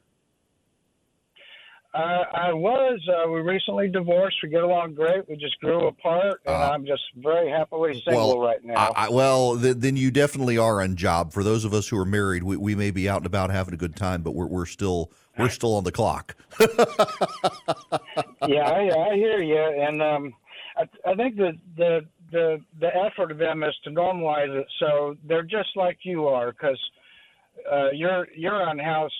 Uh, 1.94 2.24
I 2.34 2.52
was. 2.52 3.00
Uh, 3.08 3.30
we 3.30 3.40
recently 3.40 3.88
divorced. 3.88 4.36
We 4.42 4.50
get 4.50 4.62
along 4.62 4.94
great. 4.94 5.26
We 5.30 5.36
just 5.36 5.58
grew 5.60 5.86
apart, 5.86 6.42
and 6.44 6.54
I'm 6.54 6.84
just 6.84 7.02
very 7.16 7.48
happily 7.48 8.02
single 8.04 8.38
well, 8.38 8.46
right 8.46 8.62
now. 8.62 8.92
I, 8.94 9.08
well, 9.08 9.58
th- 9.58 9.76
then 9.78 9.96
you 9.96 10.10
definitely 10.10 10.58
are 10.58 10.82
on 10.82 10.96
job. 10.96 11.32
For 11.32 11.42
those 11.42 11.64
of 11.64 11.72
us 11.72 11.88
who 11.88 11.98
are 11.98 12.04
married, 12.04 12.42
we, 12.42 12.58
we 12.58 12.74
may 12.74 12.90
be 12.90 13.08
out 13.08 13.18
and 13.18 13.26
about 13.26 13.48
having 13.50 13.72
a 13.72 13.78
good 13.78 13.96
time, 13.96 14.20
but 14.20 14.32
we're 14.32 14.46
we're 14.46 14.66
still 14.66 15.10
we're 15.38 15.48
still 15.48 15.74
on 15.74 15.84
the 15.84 15.92
clock. 15.92 16.34
yeah, 16.60 16.68
I, 18.70 19.10
I 19.10 19.14
hear 19.14 19.42
you, 19.42 19.58
and 19.58 20.02
um, 20.02 20.34
I, 20.76 21.10
I 21.10 21.14
think 21.14 21.36
the 21.36 21.52
the 21.76 22.06
the 22.32 22.60
the 22.80 22.94
effort 22.94 23.30
of 23.30 23.38
them 23.38 23.62
is 23.62 23.74
to 23.84 23.90
normalize 23.90 24.54
it 24.54 24.66
so 24.80 25.16
they're 25.28 25.42
just 25.42 25.68
like 25.76 25.98
you 26.02 26.26
are 26.26 26.50
because 26.52 26.78
uh, 27.70 27.90
you're 27.92 28.26
you're 28.34 28.68
unhoused 28.68 29.14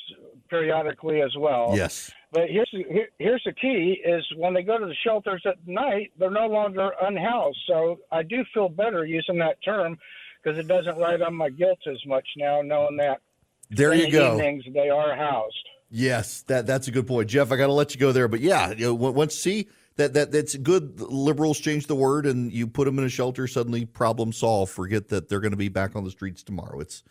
periodically 0.49 1.23
as 1.23 1.35
well. 1.39 1.73
Yes. 1.75 2.11
But 2.33 2.49
here's 2.51 2.69
here, 2.71 3.09
here's 3.19 3.43
the 3.45 3.53
key: 3.53 4.01
is 4.05 4.25
when 4.37 4.55
they 4.55 4.62
go 4.62 4.79
to 4.79 4.87
the 4.87 4.95
shelters 5.05 5.43
at 5.47 5.57
night, 5.67 6.12
they're 6.19 6.31
no 6.31 6.47
longer 6.47 6.93
unhoused. 7.01 7.59
So 7.67 7.99
I 8.12 8.23
do 8.23 8.45
feel 8.53 8.69
better 8.69 9.05
using 9.05 9.39
that 9.39 9.62
term 9.64 9.99
because 10.43 10.59
it 10.59 10.69
doesn't 10.69 10.99
write 10.99 11.23
on 11.23 11.35
my 11.35 11.51
guilt 11.51 11.79
as 11.91 12.05
much 12.07 12.27
now, 12.37 12.61
knowing 12.62 12.97
that. 12.99 13.21
There 13.71 13.95
you 13.95 14.11
go. 14.11 14.35
Evenings 14.35 14.64
they 14.73 14.91
are 14.91 15.17
housed. 15.17 15.69
Yes, 15.89 16.43
that 16.43 16.66
that's 16.66 16.89
a 16.89 16.91
good 16.91 17.07
point, 17.07 17.28
Jeff. 17.28 17.53
I 17.53 17.57
got 17.57 17.66
to 17.66 17.72
let 17.72 17.95
you 17.95 18.01
go 18.01 18.12
there, 18.12 18.28
but 18.28 18.41
yeah, 18.41 18.70
you 18.70 18.87
know, 18.87 18.95
once 18.95 19.34
see 19.34 19.68
that 19.97 20.14
that 20.14 20.32
that's 20.32 20.55
good. 20.57 21.01
Liberals 21.01 21.59
change 21.59 21.87
the 21.87 21.95
word, 21.95 22.26
and 22.26 22.53
you 22.53 22.66
put 22.66 22.84
them 22.84 22.99
in 22.99 23.05
a 23.05 23.09
shelter. 23.09 23.47
Suddenly, 23.47 23.84
problem 23.84 24.32
solved. 24.32 24.72
Forget 24.72 25.09
that 25.09 25.28
they're 25.28 25.41
going 25.41 25.53
to 25.53 25.57
be 25.57 25.68
back 25.68 25.95
on 25.95 26.05
the 26.05 26.11
streets 26.11 26.43
tomorrow. 26.43 26.80
It's 26.80 27.03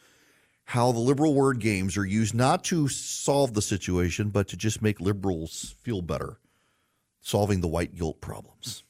how 0.65 0.91
the 0.91 0.99
liberal 0.99 1.33
word 1.33 1.59
games 1.59 1.95
are 1.97 2.05
used 2.05 2.33
not 2.33 2.63
to 2.65 2.87
solve 2.87 3.53
the 3.53 3.61
situation, 3.61 4.29
but 4.29 4.47
to 4.49 4.57
just 4.57 4.81
make 4.81 4.99
liberals 4.99 5.75
feel 5.81 6.01
better, 6.01 6.39
solving 7.21 7.61
the 7.61 7.67
white 7.67 7.95
guilt 7.95 8.19
problems. 8.19 8.84